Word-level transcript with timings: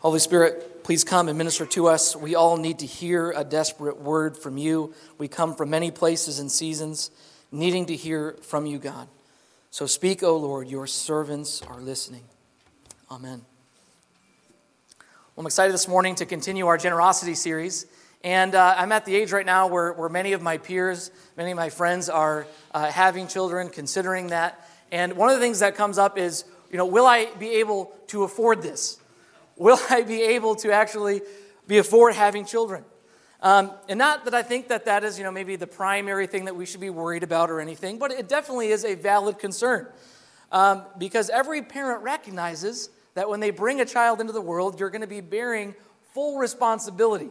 Holy 0.00 0.18
Spirit, 0.18 0.82
please 0.82 1.04
come 1.04 1.28
and 1.28 1.36
minister 1.36 1.66
to 1.66 1.86
us. 1.88 2.16
We 2.16 2.34
all 2.34 2.56
need 2.56 2.78
to 2.78 2.86
hear 2.86 3.32
a 3.32 3.44
desperate 3.44 4.00
word 4.00 4.34
from 4.34 4.56
you. 4.56 4.94
We 5.18 5.28
come 5.28 5.54
from 5.54 5.68
many 5.68 5.90
places 5.90 6.38
and 6.38 6.50
seasons 6.50 7.10
needing 7.52 7.84
to 7.84 7.96
hear 7.96 8.38
from 8.40 8.64
you, 8.64 8.78
God. 8.78 9.08
So 9.70 9.84
speak, 9.84 10.22
O 10.22 10.38
Lord, 10.38 10.68
your 10.68 10.86
servants 10.86 11.60
are 11.60 11.82
listening. 11.82 12.22
Amen. 13.10 13.42
Well, 15.36 15.42
I'm 15.42 15.46
excited 15.46 15.74
this 15.74 15.86
morning 15.86 16.14
to 16.14 16.24
continue 16.24 16.66
our 16.66 16.78
generosity 16.78 17.34
series. 17.34 17.84
And 18.24 18.54
uh, 18.54 18.76
I'm 18.78 18.92
at 18.92 19.04
the 19.04 19.14
age 19.14 19.32
right 19.32 19.44
now 19.44 19.66
where, 19.66 19.92
where 19.92 20.08
many 20.08 20.32
of 20.32 20.40
my 20.40 20.56
peers, 20.56 21.10
many 21.36 21.50
of 21.50 21.58
my 21.58 21.68
friends 21.68 22.08
are 22.08 22.46
uh, 22.72 22.90
having 22.90 23.28
children, 23.28 23.68
considering 23.68 24.28
that. 24.28 24.66
And 24.90 25.12
one 25.12 25.28
of 25.28 25.34
the 25.34 25.42
things 25.42 25.58
that 25.58 25.74
comes 25.74 25.98
up 25.98 26.16
is, 26.16 26.46
you 26.70 26.78
know, 26.78 26.86
will 26.86 27.04
I 27.04 27.26
be 27.38 27.56
able 27.56 27.92
to 28.06 28.22
afford 28.22 28.62
this? 28.62 28.96
Will 29.60 29.78
I 29.90 30.02
be 30.02 30.22
able 30.22 30.56
to 30.56 30.72
actually 30.72 31.20
be 31.68 31.78
afford 31.78 32.14
having 32.14 32.46
children? 32.46 32.82
Um, 33.42 33.72
and 33.88 33.98
not 33.98 34.24
that 34.24 34.34
I 34.34 34.42
think 34.42 34.68
that 34.68 34.86
that 34.86 35.04
is, 35.04 35.18
you 35.18 35.24
know, 35.24 35.30
maybe 35.30 35.56
the 35.56 35.66
primary 35.66 36.26
thing 36.26 36.46
that 36.46 36.56
we 36.56 36.66
should 36.66 36.80
be 36.80 36.90
worried 36.90 37.22
about 37.22 37.50
or 37.50 37.60
anything, 37.60 37.98
but 37.98 38.10
it 38.10 38.28
definitely 38.28 38.68
is 38.68 38.84
a 38.84 38.94
valid 38.94 39.38
concern. 39.38 39.86
Um, 40.50 40.84
because 40.98 41.30
every 41.30 41.62
parent 41.62 42.02
recognizes 42.02 42.90
that 43.14 43.28
when 43.28 43.40
they 43.40 43.50
bring 43.50 43.80
a 43.80 43.84
child 43.84 44.20
into 44.20 44.32
the 44.32 44.40
world, 44.40 44.80
you're 44.80 44.90
going 44.90 45.02
to 45.02 45.06
be 45.06 45.20
bearing 45.20 45.74
full 46.12 46.38
responsibility 46.38 47.30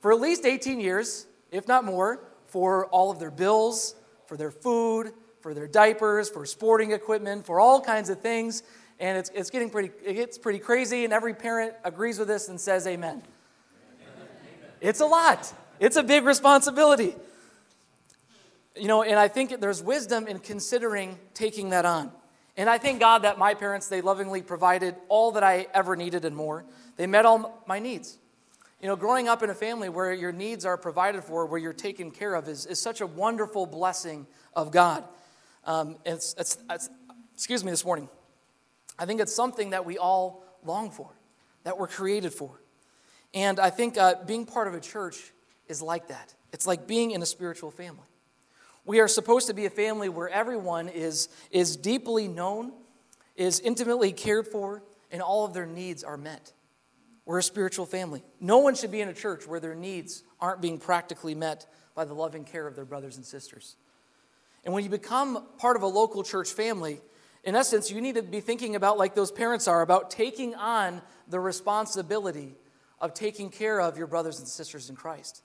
for 0.00 0.12
at 0.12 0.20
least 0.20 0.44
18 0.44 0.78
years, 0.78 1.26
if 1.50 1.66
not 1.66 1.84
more, 1.84 2.20
for 2.46 2.86
all 2.86 3.10
of 3.10 3.18
their 3.18 3.30
bills, 3.30 3.94
for 4.26 4.36
their 4.36 4.50
food, 4.50 5.12
for 5.40 5.54
their 5.54 5.66
diapers, 5.66 6.28
for 6.28 6.44
sporting 6.46 6.92
equipment, 6.92 7.46
for 7.46 7.60
all 7.60 7.80
kinds 7.80 8.10
of 8.10 8.20
things 8.20 8.62
and 8.98 9.18
it's, 9.18 9.30
it's 9.34 9.50
getting 9.50 9.70
pretty, 9.70 9.90
it 10.04 10.14
gets 10.14 10.38
pretty 10.38 10.58
crazy, 10.58 11.04
and 11.04 11.12
every 11.12 11.34
parent 11.34 11.74
agrees 11.84 12.18
with 12.18 12.28
this 12.28 12.48
and 12.48 12.60
says 12.60 12.86
amen. 12.86 13.22
amen. 13.22 13.22
It's 14.80 15.00
a 15.00 15.06
lot. 15.06 15.52
It's 15.80 15.96
a 15.96 16.02
big 16.02 16.24
responsibility. 16.24 17.14
You 18.74 18.88
know, 18.88 19.02
and 19.02 19.18
I 19.18 19.28
think 19.28 19.60
there's 19.60 19.82
wisdom 19.82 20.26
in 20.26 20.38
considering 20.38 21.18
taking 21.34 21.70
that 21.70 21.84
on. 21.84 22.10
And 22.56 22.70
I 22.70 22.78
thank 22.78 23.00
God 23.00 23.22
that 23.22 23.38
my 23.38 23.54
parents, 23.54 23.88
they 23.88 24.00
lovingly 24.00 24.40
provided 24.40 24.96
all 25.08 25.32
that 25.32 25.42
I 25.42 25.66
ever 25.74 25.94
needed 25.94 26.24
and 26.24 26.34
more. 26.34 26.64
They 26.96 27.06
met 27.06 27.26
all 27.26 27.62
my 27.66 27.78
needs. 27.78 28.18
You 28.80 28.88
know, 28.88 28.96
growing 28.96 29.28
up 29.28 29.42
in 29.42 29.50
a 29.50 29.54
family 29.54 29.88
where 29.88 30.12
your 30.12 30.32
needs 30.32 30.64
are 30.64 30.76
provided 30.76 31.24
for, 31.24 31.46
where 31.46 31.58
you're 31.58 31.72
taken 31.72 32.10
care 32.10 32.34
of, 32.34 32.48
is, 32.48 32.66
is 32.66 32.80
such 32.80 33.00
a 33.00 33.06
wonderful 33.06 33.66
blessing 33.66 34.26
of 34.54 34.70
God. 34.70 35.04
Um, 35.64 35.96
it's, 36.04 36.34
it's, 36.38 36.58
it's, 36.70 36.88
excuse 37.34 37.64
me 37.64 37.70
this 37.70 37.84
morning. 37.84 38.08
I 38.98 39.06
think 39.06 39.20
it's 39.20 39.34
something 39.34 39.70
that 39.70 39.84
we 39.84 39.98
all 39.98 40.44
long 40.64 40.90
for, 40.90 41.10
that 41.64 41.78
we're 41.78 41.88
created 41.88 42.32
for. 42.32 42.60
And 43.34 43.60
I 43.60 43.70
think 43.70 43.98
uh, 43.98 44.14
being 44.26 44.46
part 44.46 44.68
of 44.68 44.74
a 44.74 44.80
church 44.80 45.32
is 45.68 45.82
like 45.82 46.08
that. 46.08 46.34
It's 46.52 46.66
like 46.66 46.86
being 46.86 47.10
in 47.10 47.22
a 47.22 47.26
spiritual 47.26 47.70
family. 47.70 48.06
We 48.84 49.00
are 49.00 49.08
supposed 49.08 49.48
to 49.48 49.54
be 49.54 49.66
a 49.66 49.70
family 49.70 50.08
where 50.08 50.28
everyone 50.28 50.88
is, 50.88 51.28
is 51.50 51.76
deeply 51.76 52.28
known, 52.28 52.72
is 53.34 53.60
intimately 53.60 54.12
cared 54.12 54.46
for, 54.46 54.82
and 55.10 55.20
all 55.20 55.44
of 55.44 55.54
their 55.54 55.66
needs 55.66 56.04
are 56.04 56.16
met. 56.16 56.52
We're 57.24 57.40
a 57.40 57.42
spiritual 57.42 57.86
family. 57.86 58.22
No 58.40 58.58
one 58.58 58.76
should 58.76 58.92
be 58.92 59.00
in 59.00 59.08
a 59.08 59.12
church 59.12 59.46
where 59.46 59.58
their 59.58 59.74
needs 59.74 60.22
aren't 60.40 60.60
being 60.60 60.78
practically 60.78 61.34
met 61.34 61.66
by 61.96 62.04
the 62.04 62.14
loving 62.14 62.44
care 62.44 62.66
of 62.66 62.76
their 62.76 62.84
brothers 62.84 63.16
and 63.16 63.26
sisters. 63.26 63.76
And 64.64 64.72
when 64.72 64.84
you 64.84 64.90
become 64.90 65.44
part 65.58 65.76
of 65.76 65.82
a 65.82 65.86
local 65.86 66.22
church 66.22 66.50
family, 66.50 67.00
in 67.46 67.54
essence, 67.54 67.92
you 67.92 68.00
need 68.00 68.16
to 68.16 68.22
be 68.22 68.40
thinking 68.40 68.74
about, 68.74 68.98
like 68.98 69.14
those 69.14 69.30
parents 69.30 69.68
are, 69.68 69.80
about 69.80 70.10
taking 70.10 70.56
on 70.56 71.00
the 71.28 71.38
responsibility 71.38 72.56
of 73.00 73.14
taking 73.14 73.50
care 73.50 73.80
of 73.80 73.96
your 73.96 74.08
brothers 74.08 74.40
and 74.40 74.48
sisters 74.48 74.90
in 74.90 74.96
Christ. 74.96 75.42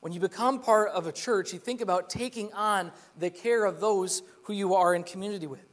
When 0.00 0.14
you 0.14 0.20
become 0.20 0.60
part 0.60 0.88
of 0.88 1.06
a 1.06 1.12
church, 1.12 1.52
you 1.52 1.58
think 1.58 1.82
about 1.82 2.08
taking 2.08 2.50
on 2.54 2.90
the 3.18 3.28
care 3.28 3.66
of 3.66 3.80
those 3.80 4.22
who 4.44 4.54
you 4.54 4.74
are 4.74 4.94
in 4.94 5.02
community 5.04 5.46
with. 5.46 5.66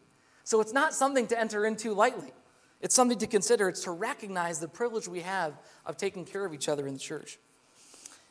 So 0.44 0.59
it's 0.59 0.73
not 0.73 0.94
something 0.94 1.28
to 1.28 1.39
enter 1.39 1.66
into 1.66 1.94
lightly. 1.94 2.33
It's 2.81 2.95
something 2.95 3.19
to 3.19 3.27
consider. 3.27 3.69
It's 3.69 3.83
to 3.83 3.91
recognize 3.91 4.59
the 4.59 4.67
privilege 4.67 5.07
we 5.07 5.22
have 5.22 5.53
of 5.85 5.95
taking 5.95 6.25
care 6.25 6.44
of 6.44 6.53
each 6.53 6.67
other 6.67 6.88
in 6.88 6.94
the 6.94 7.00
church. 7.00 7.39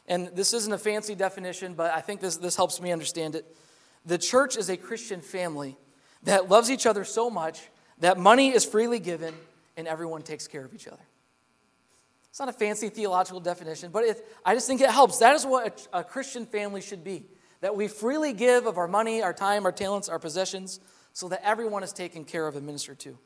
And 0.07 0.29
this 0.35 0.53
isn't 0.53 0.73
a 0.73 0.79
fancy 0.79 1.15
definition, 1.15 1.73
but 1.73 1.95
I 1.95 2.03
think 2.03 2.21
this, 2.21 2.37
this 2.37 2.57
helps 2.57 2.79
me 2.79 2.93
understand 2.93 3.37
it. 3.37 3.57
The 4.05 4.19
church 4.19 4.59
is 4.59 4.69
a 4.69 4.77
Christian 4.77 5.23
family 5.23 5.79
that 6.25 6.49
loves 6.49 6.71
each 6.71 6.87
other 6.87 7.05
so 7.05 7.31
much 7.31 7.69
that 7.99 8.19
money 8.19 8.51
is 8.51 8.65
freely 8.65 8.99
given 8.99 9.35
and 9.77 9.87
everyone 9.87 10.23
takes 10.23 10.47
care 10.47 10.65
of 10.65 10.75
each 10.75 10.87
other. 10.87 11.03
It's 12.31 12.39
not 12.39 12.49
a 12.49 12.53
fancy 12.53 12.89
theological 12.89 13.41
definition, 13.41 13.91
but 13.91 14.05
it, 14.05 14.27
I 14.45 14.55
just 14.55 14.67
think 14.67 14.81
it 14.81 14.91
helps. 14.91 15.19
That 15.19 15.35
is 15.35 15.45
what 15.45 15.89
a, 15.93 15.99
a 15.99 16.05
Christian 16.05 16.47
family 16.47 16.81
should 16.81 17.03
be 17.03 17.25
that 17.61 17.77
we 17.77 17.89
freely 17.89 18.33
give 18.33 18.67
of 18.67 18.79
our 18.79 18.89
money, 18.89 19.23
our 19.23 19.35
time, 19.35 19.65
our 19.67 19.73
talents, 19.73 20.09
our 20.09 20.19
possessions, 20.19 20.81
so 21.13 21.29
that 21.29 21.43
everyone 21.45 21.83
is 21.83 21.93
taken 21.93 22.25
care 22.25 22.47
of 22.47 22.57
and 22.57 22.65
ministered 22.65 22.99
to. 23.01 23.19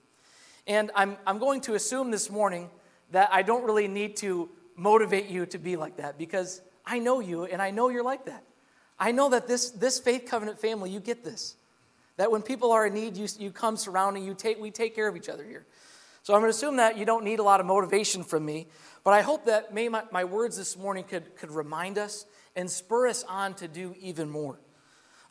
And 0.67 0.91
I'm, 0.95 1.17
I'm 1.27 1.39
going 1.39 1.61
to 1.63 1.75
assume 1.75 2.11
this 2.11 2.31
morning 2.31 2.71
that 3.13 3.29
I 3.33 3.43
don't 3.43 3.65
really 3.65 3.89
need 3.89 4.17
to 4.19 4.49
motivate 4.77 5.29
you 5.29 5.47
to 5.47 5.59
be 5.59 5.77
like 5.77 5.99
that 5.99 6.19
because 6.19 6.61
I 6.85 6.99
know 6.99 7.21
you 7.21 7.45
and 7.45 7.63
I 7.63 7.71
know 7.71 7.89
you're 7.91 8.03
like 8.03 8.25
that. 8.25 8.43
I 8.99 9.13
know 9.13 9.31
that 9.31 9.47
this, 9.47 9.71
this 9.71 9.99
faith 10.01 10.27
covenant 10.27 10.59
family, 10.61 10.91
you 10.91 11.01
get 11.01 11.25
this. 11.25 11.57
That 12.17 12.31
when 12.31 12.43
people 12.43 12.71
are 12.73 12.87
in 12.87 12.95
need, 12.95 13.17
you, 13.17 13.27
you 13.39 13.51
come 13.51 13.77
surrounding, 13.77 14.25
you 14.25 14.35
take, 14.35 14.61
we 14.61 14.71
take 14.71 14.95
care 14.95 15.09
of 15.09 15.17
each 15.17 15.29
other 15.29 15.45
here. 15.45 15.67
So 16.23 16.33
I'm 16.33 16.41
going 16.41 16.51
to 16.51 16.57
assume 16.57 16.77
that 16.77 16.97
you 16.97 17.05
don't 17.05 17.25
need 17.25 17.39
a 17.39 17.43
lot 17.43 17.61
of 17.61 17.67
motivation 17.67 18.25
from 18.25 18.47
me, 18.47 18.67
but 19.03 19.13
I 19.13 19.21
hope 19.21 19.45
that 19.45 19.75
may 19.75 19.91
my, 19.91 20.05
my 20.11 20.25
words 20.25 20.57
this 20.57 20.77
morning 20.77 21.05
could, 21.05 21.37
could 21.37 21.51
remind 21.51 21.99
us 21.99 22.25
and 22.57 22.71
spur 22.71 23.09
us 23.09 23.25
on 23.25 23.55
to 23.55 23.69
do 23.69 23.95
even 24.01 24.31
more. 24.31 24.59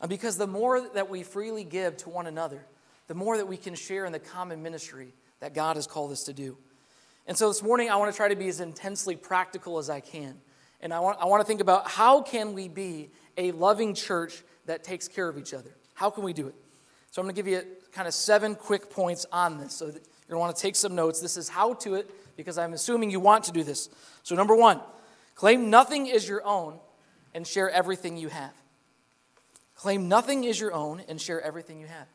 Uh, 0.00 0.06
because 0.06 0.36
the 0.36 0.46
more 0.46 0.88
that 0.94 1.10
we 1.10 1.22
freely 1.22 1.64
give 1.64 1.96
to 1.96 2.10
one 2.10 2.26
another, 2.26 2.64
the 3.08 3.14
more 3.14 3.36
that 3.36 3.48
we 3.48 3.56
can 3.56 3.74
share 3.74 4.04
in 4.04 4.12
the 4.12 4.18
common 4.18 4.62
ministry 4.62 5.14
that 5.40 5.52
God 5.52 5.76
has 5.76 5.86
called 5.86 6.12
us 6.12 6.24
to 6.24 6.32
do. 6.32 6.56
And 7.26 7.36
so 7.36 7.48
this 7.48 7.62
morning, 7.62 7.90
I 7.90 7.96
want 7.96 8.12
to 8.12 8.16
try 8.16 8.28
to 8.28 8.36
be 8.36 8.48
as 8.48 8.60
intensely 8.60 9.16
practical 9.16 9.78
as 9.78 9.90
I 9.90 10.00
can. 10.00 10.36
And 10.80 10.92
I 10.92 11.00
want, 11.00 11.18
I 11.20 11.24
want 11.24 11.40
to 11.40 11.46
think 11.46 11.60
about 11.60 11.88
how 11.88 12.20
can 12.22 12.52
we 12.52 12.68
be 12.68 13.10
a 13.36 13.50
loving 13.52 13.94
church 13.94 14.44
that 14.66 14.84
takes 14.84 15.08
care 15.08 15.28
of 15.28 15.38
each 15.38 15.54
other? 15.54 15.74
How 15.94 16.10
can 16.10 16.22
we 16.22 16.32
do 16.32 16.46
it? 16.48 16.54
So 17.14 17.22
I'm 17.22 17.26
going 17.26 17.36
to 17.36 17.40
give 17.40 17.46
you 17.46 17.62
kind 17.92 18.08
of 18.08 18.12
seven 18.12 18.56
quick 18.56 18.90
points 18.90 19.24
on 19.30 19.58
this. 19.58 19.74
So 19.74 19.84
you're 19.84 19.92
going 19.92 20.02
to 20.30 20.38
want 20.38 20.56
to 20.56 20.60
take 20.60 20.74
some 20.74 20.96
notes. 20.96 21.20
This 21.20 21.36
is 21.36 21.48
how 21.48 21.74
to 21.74 21.94
it 21.94 22.10
because 22.36 22.58
I'm 22.58 22.72
assuming 22.72 23.12
you 23.12 23.20
want 23.20 23.44
to 23.44 23.52
do 23.52 23.62
this. 23.62 23.88
So, 24.24 24.34
number 24.34 24.56
one, 24.56 24.80
claim 25.36 25.70
nothing 25.70 26.08
is 26.08 26.28
your 26.28 26.44
own 26.44 26.80
and 27.32 27.46
share 27.46 27.70
everything 27.70 28.16
you 28.16 28.30
have. 28.30 28.50
Claim 29.76 30.08
nothing 30.08 30.42
is 30.42 30.58
your 30.58 30.72
own 30.72 31.02
and 31.08 31.20
share 31.20 31.40
everything 31.40 31.78
you 31.78 31.86
have. 31.86 32.08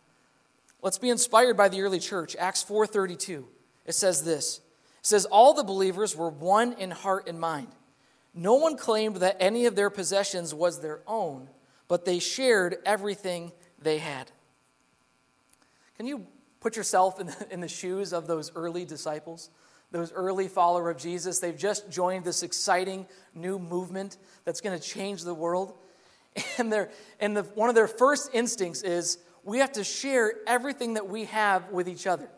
Let's 0.81 0.97
be 0.97 1.09
inspired 1.09 1.55
by 1.55 1.69
the 1.69 1.81
early 1.81 1.99
church. 1.99 2.35
Acts 2.37 2.61
4:32. 2.61 3.45
It 3.85 3.95
says 3.95 4.25
this. 4.25 4.57
It 4.57 5.05
says 5.05 5.23
all 5.23 5.53
the 5.53 5.63
believers 5.63 6.13
were 6.13 6.29
one 6.29 6.73
in 6.73 6.91
heart 6.91 7.25
and 7.29 7.39
mind. 7.39 7.69
No 8.33 8.55
one 8.55 8.75
claimed 8.75 9.15
that 9.17 9.37
any 9.39 9.65
of 9.65 9.77
their 9.77 9.89
possessions 9.89 10.53
was 10.53 10.81
their 10.81 10.99
own, 11.07 11.47
but 11.87 12.03
they 12.03 12.19
shared 12.19 12.79
everything 12.85 13.53
they 13.81 13.99
had. 13.99 14.29
Can 15.99 16.07
you 16.07 16.25
put 16.61 16.77
yourself 16.77 17.19
in 17.19 17.27
the, 17.27 17.47
in 17.51 17.59
the 17.59 17.67
shoes 17.67 18.13
of 18.13 18.25
those 18.25 18.53
early 18.55 18.85
disciples? 18.85 19.49
Those 19.91 20.13
early 20.13 20.47
followers 20.47 20.95
of 20.95 21.01
Jesus, 21.01 21.39
they've 21.39 21.57
just 21.57 21.89
joined 21.89 22.23
this 22.23 22.41
exciting 22.41 23.05
new 23.35 23.59
movement 23.59 24.17
that's 24.45 24.61
going 24.61 24.79
to 24.79 24.83
change 24.83 25.23
the 25.23 25.33
world. 25.33 25.73
And, 26.57 26.87
and 27.19 27.35
the, 27.35 27.43
one 27.55 27.67
of 27.69 27.75
their 27.75 27.87
first 27.87 28.29
instincts 28.33 28.81
is 28.81 29.17
we 29.43 29.57
have 29.57 29.73
to 29.73 29.83
share 29.83 30.31
everything 30.47 30.93
that 30.93 31.09
we 31.09 31.25
have 31.25 31.69
with 31.69 31.89
each 31.89 32.07
other 32.07 32.29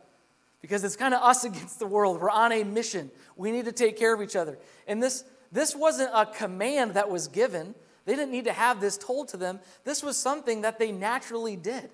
because 0.61 0.83
it's 0.83 0.95
kind 0.95 1.13
of 1.13 1.21
us 1.21 1.43
against 1.51 1.77
the 1.77 1.85
world. 1.85 2.19
We're 2.19 2.31
on 2.31 2.51
a 2.51 2.63
mission. 2.63 3.11
We 3.35 3.51
need 3.51 3.65
to 3.65 3.71
take 3.71 3.97
care 3.97 4.15
of 4.15 4.21
each 4.21 4.35
other. 4.35 4.57
And 4.87 5.03
this, 5.03 5.23
this 5.51 5.75
wasn't 5.75 6.09
a 6.15 6.25
command 6.25 6.95
that 6.95 7.11
was 7.11 7.27
given, 7.27 7.75
they 8.05 8.15
didn't 8.15 8.31
need 8.31 8.45
to 8.45 8.53
have 8.53 8.81
this 8.81 8.97
told 8.97 9.27
to 9.29 9.37
them. 9.37 9.59
This 9.83 10.01
was 10.01 10.17
something 10.17 10.61
that 10.61 10.79
they 10.79 10.91
naturally 10.91 11.57
did. 11.57 11.91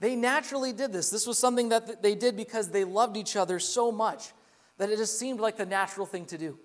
They 0.00 0.16
naturally 0.16 0.72
did 0.72 0.92
this. 0.92 1.10
This 1.10 1.26
was 1.26 1.38
something 1.38 1.68
that 1.68 2.02
they 2.02 2.14
did 2.14 2.34
because 2.34 2.70
they 2.70 2.84
loved 2.84 3.16
each 3.18 3.36
other 3.36 3.58
so 3.58 3.92
much 3.92 4.32
that 4.78 4.88
it 4.90 4.96
just 4.96 5.18
seemed 5.18 5.40
like 5.40 5.58
the 5.58 5.66
natural 5.66 6.06
thing 6.06 6.24
to 6.26 6.38
do. 6.38 6.58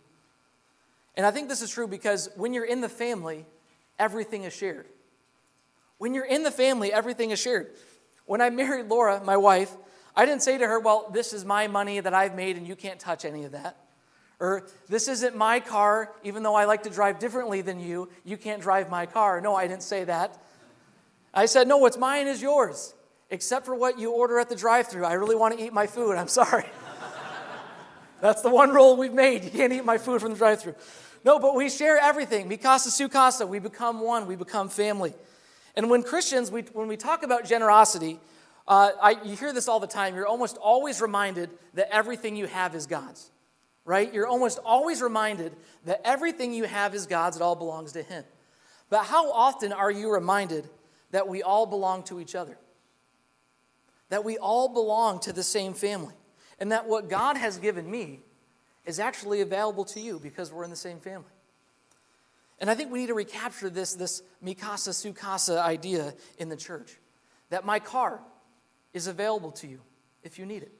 And 1.17 1.25
I 1.25 1.31
think 1.31 1.49
this 1.49 1.61
is 1.61 1.69
true 1.69 1.87
because 1.87 2.29
when 2.35 2.53
you're 2.53 2.65
in 2.65 2.79
the 2.79 2.89
family, 2.89 3.45
everything 3.99 4.43
is 4.43 4.53
shared. 4.53 4.87
When 5.97 6.13
you're 6.13 6.25
in 6.25 6.43
the 6.43 6.51
family, 6.51 6.93
everything 6.93 7.31
is 7.31 7.39
shared. 7.39 7.73
When 8.25 8.41
I 8.41 8.49
married 8.49 8.87
Laura, 8.87 9.21
my 9.23 9.37
wife, 9.37 9.75
I 10.15 10.25
didn't 10.25 10.41
say 10.41 10.57
to 10.57 10.65
her, 10.65 10.79
Well, 10.79 11.09
this 11.13 11.33
is 11.33 11.43
my 11.43 11.67
money 11.67 11.99
that 11.99 12.13
I've 12.13 12.35
made 12.35 12.55
and 12.55 12.65
you 12.65 12.75
can't 12.75 12.99
touch 12.99 13.25
any 13.25 13.43
of 13.43 13.51
that. 13.51 13.77
Or, 14.39 14.67
This 14.87 15.09
isn't 15.09 15.35
my 15.35 15.59
car, 15.59 16.13
even 16.23 16.41
though 16.41 16.55
I 16.55 16.65
like 16.65 16.83
to 16.83 16.89
drive 16.89 17.19
differently 17.19 17.61
than 17.61 17.81
you, 17.81 18.09
you 18.23 18.37
can't 18.37 18.61
drive 18.61 18.89
my 18.89 19.05
car. 19.05 19.41
No, 19.41 19.55
I 19.55 19.67
didn't 19.67 19.83
say 19.83 20.05
that. 20.05 20.41
I 21.33 21.47
said, 21.47 21.67
No, 21.67 21.77
what's 21.77 21.97
mine 21.97 22.27
is 22.27 22.41
yours 22.41 22.93
except 23.35 23.65
for 23.65 23.75
what 23.75 23.99
you 23.99 24.11
order 24.11 24.39
at 24.39 24.49
the 24.49 24.55
drive 24.55 24.87
through. 24.87 25.05
I 25.05 25.13
really 25.13 25.35
want 25.35 25.57
to 25.57 25.63
eat 25.63 25.73
my 25.73 25.85
food. 25.85 26.17
I'm 26.17 26.29
sorry. 26.29 26.65
That's 28.21 28.41
the 28.41 28.49
one 28.49 28.71
rule 28.71 28.95
we've 28.95 29.13
made. 29.13 29.43
You 29.43 29.51
can't 29.51 29.73
eat 29.73 29.85
my 29.85 29.97
food 29.97 30.21
from 30.21 30.31
the 30.31 30.37
drive 30.37 30.61
through. 30.61 30.75
No, 31.25 31.37
but 31.37 31.53
we 31.53 31.69
share 31.69 31.97
everything. 31.97 32.49
Mikasa 32.49 32.87
Sukasa, 32.87 33.47
we 33.47 33.59
become 33.59 33.99
one, 33.99 34.25
we 34.25 34.35
become 34.35 34.69
family. 34.69 35.13
And 35.75 35.89
when 35.89 36.01
Christians, 36.01 36.49
we, 36.49 36.61
when 36.73 36.87
we 36.87 36.97
talk 36.97 37.23
about 37.23 37.45
generosity, 37.45 38.19
uh, 38.67 38.91
I, 39.01 39.11
you 39.23 39.35
hear 39.35 39.51
this 39.51 39.67
all 39.67 39.79
the 39.79 39.87
time. 39.87 40.15
You're 40.15 40.27
almost 40.27 40.57
always 40.57 41.01
reminded 41.01 41.49
that 41.73 41.93
everything 41.93 42.35
you 42.35 42.45
have 42.47 42.73
is 42.73 42.87
God's, 42.87 43.29
right? 43.83 44.11
You're 44.13 44.27
almost 44.27 44.59
always 44.63 45.01
reminded 45.01 45.53
that 45.85 46.01
everything 46.05 46.53
you 46.53 46.63
have 46.63 46.95
is 46.95 47.05
God's, 47.05 47.35
it 47.35 47.41
all 47.41 47.55
belongs 47.55 47.91
to 47.93 48.01
Him. 48.01 48.23
But 48.89 49.05
how 49.05 49.31
often 49.31 49.73
are 49.73 49.91
you 49.91 50.11
reminded 50.11 50.69
that 51.11 51.27
we 51.27 51.43
all 51.43 51.65
belong 51.65 52.03
to 52.03 52.19
each 52.19 52.33
other? 52.33 52.57
That 54.09 54.23
we 54.23 54.37
all 54.37 54.69
belong 54.69 55.19
to 55.21 55.33
the 55.33 55.43
same 55.43 55.73
family? 55.73 56.13
And 56.59 56.71
that 56.71 56.87
what 56.87 57.09
God 57.09 57.37
has 57.37 57.57
given 57.57 57.89
me 57.89 58.21
is 58.85 58.99
actually 58.99 59.41
available 59.41 59.85
to 59.85 59.99
you 59.99 60.19
because 60.19 60.51
we're 60.51 60.63
in 60.63 60.69
the 60.69 60.75
same 60.75 60.99
family. 60.99 61.31
And 62.59 62.69
I 62.69 62.75
think 62.75 62.91
we 62.91 62.99
need 62.99 63.07
to 63.07 63.13
recapture 63.13 63.69
this, 63.69 63.93
this 63.95 64.21
Mikasa 64.43 64.91
Sukasa 64.91 65.61
idea 65.61 66.13
in 66.37 66.49
the 66.49 66.55
church. 66.55 66.97
That 67.49 67.65
my 67.65 67.79
car 67.79 68.21
is 68.93 69.07
available 69.07 69.51
to 69.53 69.67
you 69.67 69.81
if 70.23 70.39
you 70.39 70.45
need 70.45 70.63
it. 70.63 70.71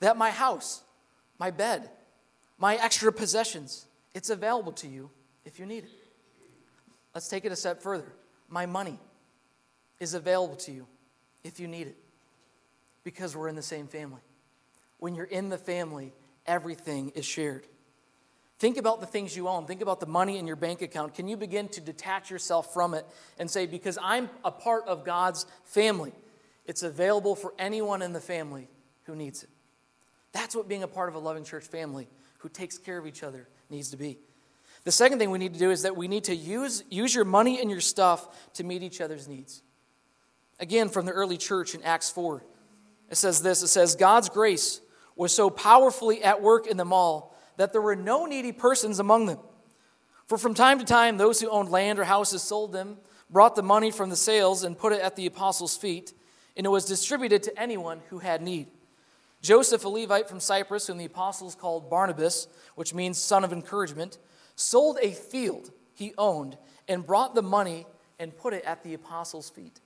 That 0.00 0.16
my 0.16 0.30
house, 0.30 0.82
my 1.38 1.50
bed, 1.50 1.88
my 2.58 2.76
extra 2.76 3.12
possessions, 3.12 3.86
it's 4.14 4.30
available 4.30 4.72
to 4.72 4.88
you 4.88 5.10
if 5.44 5.58
you 5.58 5.64
need 5.64 5.84
it. 5.84 5.90
Let's 7.14 7.28
take 7.28 7.44
it 7.44 7.52
a 7.52 7.56
step 7.56 7.80
further. 7.80 8.12
My 8.48 8.66
money 8.66 8.98
is 9.98 10.14
available 10.14 10.56
to 10.56 10.72
you 10.72 10.86
if 11.42 11.58
you 11.58 11.66
need 11.66 11.86
it 11.86 11.96
because 13.08 13.34
we're 13.34 13.48
in 13.48 13.56
the 13.56 13.62
same 13.62 13.86
family. 13.86 14.20
When 14.98 15.14
you're 15.14 15.24
in 15.24 15.48
the 15.48 15.56
family, 15.56 16.12
everything 16.44 17.08
is 17.14 17.24
shared. 17.24 17.66
Think 18.58 18.76
about 18.76 19.00
the 19.00 19.06
things 19.06 19.34
you 19.34 19.48
own. 19.48 19.64
Think 19.64 19.80
about 19.80 19.98
the 19.98 20.06
money 20.06 20.36
in 20.36 20.46
your 20.46 20.56
bank 20.56 20.82
account. 20.82 21.14
Can 21.14 21.26
you 21.26 21.38
begin 21.38 21.68
to 21.68 21.80
detach 21.80 22.30
yourself 22.30 22.74
from 22.74 22.92
it 22.92 23.06
and 23.38 23.50
say, 23.50 23.64
because 23.64 23.96
I'm 24.02 24.28
a 24.44 24.50
part 24.50 24.86
of 24.86 25.06
God's 25.06 25.46
family, 25.64 26.12
it's 26.66 26.82
available 26.82 27.34
for 27.34 27.54
anyone 27.58 28.02
in 28.02 28.12
the 28.12 28.20
family 28.20 28.68
who 29.04 29.16
needs 29.16 29.42
it? 29.42 29.48
That's 30.32 30.54
what 30.54 30.68
being 30.68 30.82
a 30.82 30.88
part 30.88 31.08
of 31.08 31.14
a 31.14 31.18
loving 31.18 31.44
church 31.44 31.64
family 31.64 32.08
who 32.40 32.50
takes 32.50 32.76
care 32.76 32.98
of 32.98 33.06
each 33.06 33.22
other 33.22 33.48
needs 33.70 33.90
to 33.92 33.96
be. 33.96 34.18
The 34.84 34.92
second 34.92 35.18
thing 35.18 35.30
we 35.30 35.38
need 35.38 35.54
to 35.54 35.58
do 35.58 35.70
is 35.70 35.80
that 35.80 35.96
we 35.96 36.08
need 36.08 36.24
to 36.24 36.36
use, 36.36 36.84
use 36.90 37.14
your 37.14 37.24
money 37.24 37.58
and 37.58 37.70
your 37.70 37.80
stuff 37.80 38.52
to 38.52 38.64
meet 38.64 38.82
each 38.82 39.00
other's 39.00 39.26
needs. 39.26 39.62
Again, 40.60 40.90
from 40.90 41.06
the 41.06 41.12
early 41.12 41.38
church 41.38 41.74
in 41.74 41.82
Acts 41.84 42.10
4, 42.10 42.44
it 43.10 43.16
says 43.16 43.42
this 43.42 43.62
it 43.62 43.68
says, 43.68 43.96
God's 43.96 44.28
grace 44.28 44.80
was 45.16 45.34
so 45.34 45.50
powerfully 45.50 46.22
at 46.22 46.42
work 46.42 46.66
in 46.66 46.76
them 46.76 46.92
all 46.92 47.36
that 47.56 47.72
there 47.72 47.82
were 47.82 47.96
no 47.96 48.26
needy 48.26 48.52
persons 48.52 48.98
among 48.98 49.26
them. 49.26 49.38
For 50.26 50.38
from 50.38 50.54
time 50.54 50.78
to 50.78 50.84
time, 50.84 51.16
those 51.16 51.40
who 51.40 51.48
owned 51.48 51.70
land 51.70 51.98
or 51.98 52.04
houses 52.04 52.42
sold 52.42 52.72
them, 52.72 52.98
brought 53.30 53.56
the 53.56 53.62
money 53.62 53.90
from 53.90 54.10
the 54.10 54.16
sales, 54.16 54.62
and 54.62 54.78
put 54.78 54.92
it 54.92 55.00
at 55.00 55.16
the 55.16 55.26
apostles' 55.26 55.76
feet, 55.76 56.12
and 56.56 56.66
it 56.66 56.70
was 56.70 56.84
distributed 56.84 57.42
to 57.42 57.60
anyone 57.60 58.00
who 58.10 58.18
had 58.18 58.42
need. 58.42 58.68
Joseph, 59.40 59.84
a 59.84 59.88
Levite 59.88 60.28
from 60.28 60.40
Cyprus, 60.40 60.86
whom 60.86 60.98
the 60.98 61.04
apostles 61.04 61.54
called 61.54 61.90
Barnabas, 61.90 62.48
which 62.74 62.94
means 62.94 63.18
son 63.18 63.44
of 63.44 63.52
encouragement, 63.52 64.18
sold 64.54 64.98
a 65.00 65.12
field 65.12 65.70
he 65.94 66.12
owned 66.18 66.56
and 66.88 67.06
brought 67.06 67.34
the 67.34 67.42
money 67.42 67.86
and 68.18 68.36
put 68.36 68.52
it 68.52 68.64
at 68.64 68.82
the 68.82 68.94
apostles' 68.94 69.50
feet. 69.50 69.80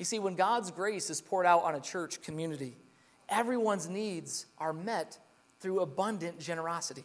You 0.00 0.06
see, 0.06 0.18
when 0.18 0.34
God's 0.34 0.70
grace 0.70 1.10
is 1.10 1.20
poured 1.20 1.44
out 1.44 1.62
on 1.62 1.74
a 1.74 1.80
church 1.80 2.22
community, 2.22 2.74
everyone's 3.28 3.86
needs 3.86 4.46
are 4.56 4.72
met 4.72 5.18
through 5.60 5.80
abundant 5.80 6.40
generosity. 6.40 7.04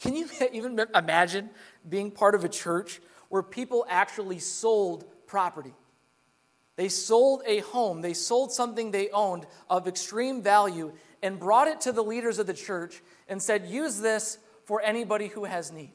Can 0.00 0.14
you 0.14 0.28
even 0.52 0.78
imagine 0.94 1.50
being 1.88 2.12
part 2.12 2.36
of 2.36 2.44
a 2.44 2.48
church 2.48 3.00
where 3.30 3.42
people 3.42 3.84
actually 3.88 4.38
sold 4.38 5.04
property? 5.26 5.74
They 6.76 6.88
sold 6.88 7.42
a 7.46 7.58
home, 7.58 8.00
they 8.00 8.14
sold 8.14 8.52
something 8.52 8.92
they 8.92 9.10
owned 9.10 9.44
of 9.68 9.88
extreme 9.88 10.40
value 10.40 10.92
and 11.20 11.40
brought 11.40 11.66
it 11.66 11.80
to 11.80 11.90
the 11.90 12.04
leaders 12.04 12.38
of 12.38 12.46
the 12.46 12.54
church 12.54 13.02
and 13.28 13.42
said, 13.42 13.66
Use 13.66 13.98
this 13.98 14.38
for 14.66 14.80
anybody 14.82 15.26
who 15.26 15.46
has 15.46 15.72
need. 15.72 15.90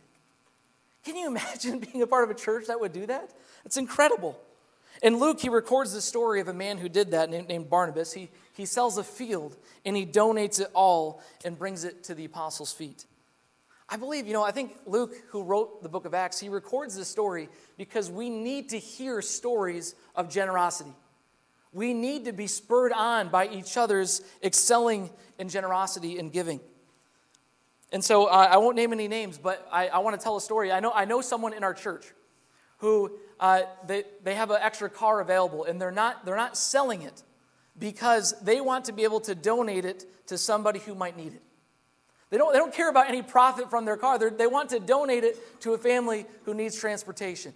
Can 1.05 1.15
you 1.15 1.27
imagine 1.33 1.79
being 1.79 2.01
a 2.01 2.07
part 2.07 2.25
of 2.25 2.29
a 2.29 2.37
church 2.37 2.67
that 2.67 2.81
would 2.81 2.91
do 2.91 3.05
that? 3.05 3.31
It's 3.63 3.77
incredible. 3.77 4.37
In 5.03 5.19
Luke, 5.19 5.39
he 5.39 5.49
records 5.49 5.93
the 5.93 6.01
story 6.01 6.41
of 6.41 6.47
a 6.47 6.53
man 6.53 6.77
who 6.77 6.89
did 6.89 7.11
that 7.11 7.29
named 7.29 7.69
Barnabas. 7.69 8.13
He, 8.13 8.29
he 8.53 8.65
sells 8.65 8.97
a 8.97 9.03
field 9.03 9.55
and 9.85 9.95
he 9.95 10.05
donates 10.05 10.59
it 10.59 10.69
all 10.73 11.21
and 11.45 11.57
brings 11.57 11.83
it 11.83 12.03
to 12.05 12.15
the 12.15 12.25
apostles' 12.25 12.71
feet. 12.71 13.05
I 13.89 13.95
believe, 13.95 14.27
you 14.27 14.33
know, 14.33 14.43
I 14.43 14.51
think 14.51 14.75
Luke, 14.85 15.15
who 15.29 15.43
wrote 15.43 15.81
the 15.81 15.87
book 15.89 16.05
of 16.05 16.13
Acts, 16.13 16.39
he 16.39 16.49
records 16.49 16.95
this 16.95 17.07
story 17.07 17.47
because 17.77 18.11
we 18.11 18.29
need 18.29 18.69
to 18.69 18.79
hear 18.79 19.21
stories 19.21 19.95
of 20.15 20.29
generosity. 20.29 20.93
We 21.71 21.93
need 21.93 22.25
to 22.25 22.33
be 22.33 22.47
spurred 22.47 22.91
on 22.91 23.29
by 23.29 23.47
each 23.47 23.77
other's 23.77 24.21
excelling 24.43 25.09
in 25.37 25.47
generosity 25.47 26.17
and 26.17 26.31
giving. 26.31 26.59
And 27.91 28.03
so 28.03 28.25
uh, 28.25 28.49
I 28.51 28.57
won't 28.57 28.75
name 28.75 28.91
any 28.91 29.07
names, 29.07 29.37
but 29.37 29.65
I, 29.71 29.87
I 29.87 29.99
want 29.99 30.19
to 30.19 30.23
tell 30.23 30.35
a 30.35 30.41
story. 30.41 30.71
I 30.71 30.81
know, 30.81 30.91
I 30.91 31.05
know 31.05 31.21
someone 31.21 31.53
in 31.53 31.63
our 31.63 31.73
church 31.73 32.05
who 32.79 33.17
uh, 33.39 33.61
they, 33.85 34.03
they 34.23 34.35
have 34.35 34.51
an 34.51 34.59
extra 34.61 34.89
car 34.89 35.19
available 35.21 35.63
and 35.63 35.81
they're 35.81 35.91
not, 35.91 36.25
they're 36.25 36.35
not 36.35 36.57
selling 36.57 37.01
it 37.01 37.23
because 37.77 38.33
they 38.41 38.61
want 38.61 38.85
to 38.85 38.91
be 38.91 39.03
able 39.03 39.19
to 39.21 39.35
donate 39.35 39.85
it 39.85 40.05
to 40.27 40.37
somebody 40.37 40.79
who 40.79 40.95
might 40.95 41.15
need 41.15 41.33
it. 41.33 41.41
They 42.29 42.37
don't, 42.37 42.51
they 42.51 42.59
don't 42.59 42.73
care 42.73 42.89
about 42.89 43.07
any 43.07 43.21
profit 43.21 43.69
from 43.69 43.85
their 43.85 43.97
car, 43.97 44.19
They're, 44.19 44.29
they 44.29 44.47
want 44.47 44.71
to 44.71 44.79
donate 44.79 45.23
it 45.23 45.61
to 45.61 45.73
a 45.73 45.77
family 45.77 46.25
who 46.43 46.53
needs 46.53 46.77
transportation. 46.77 47.53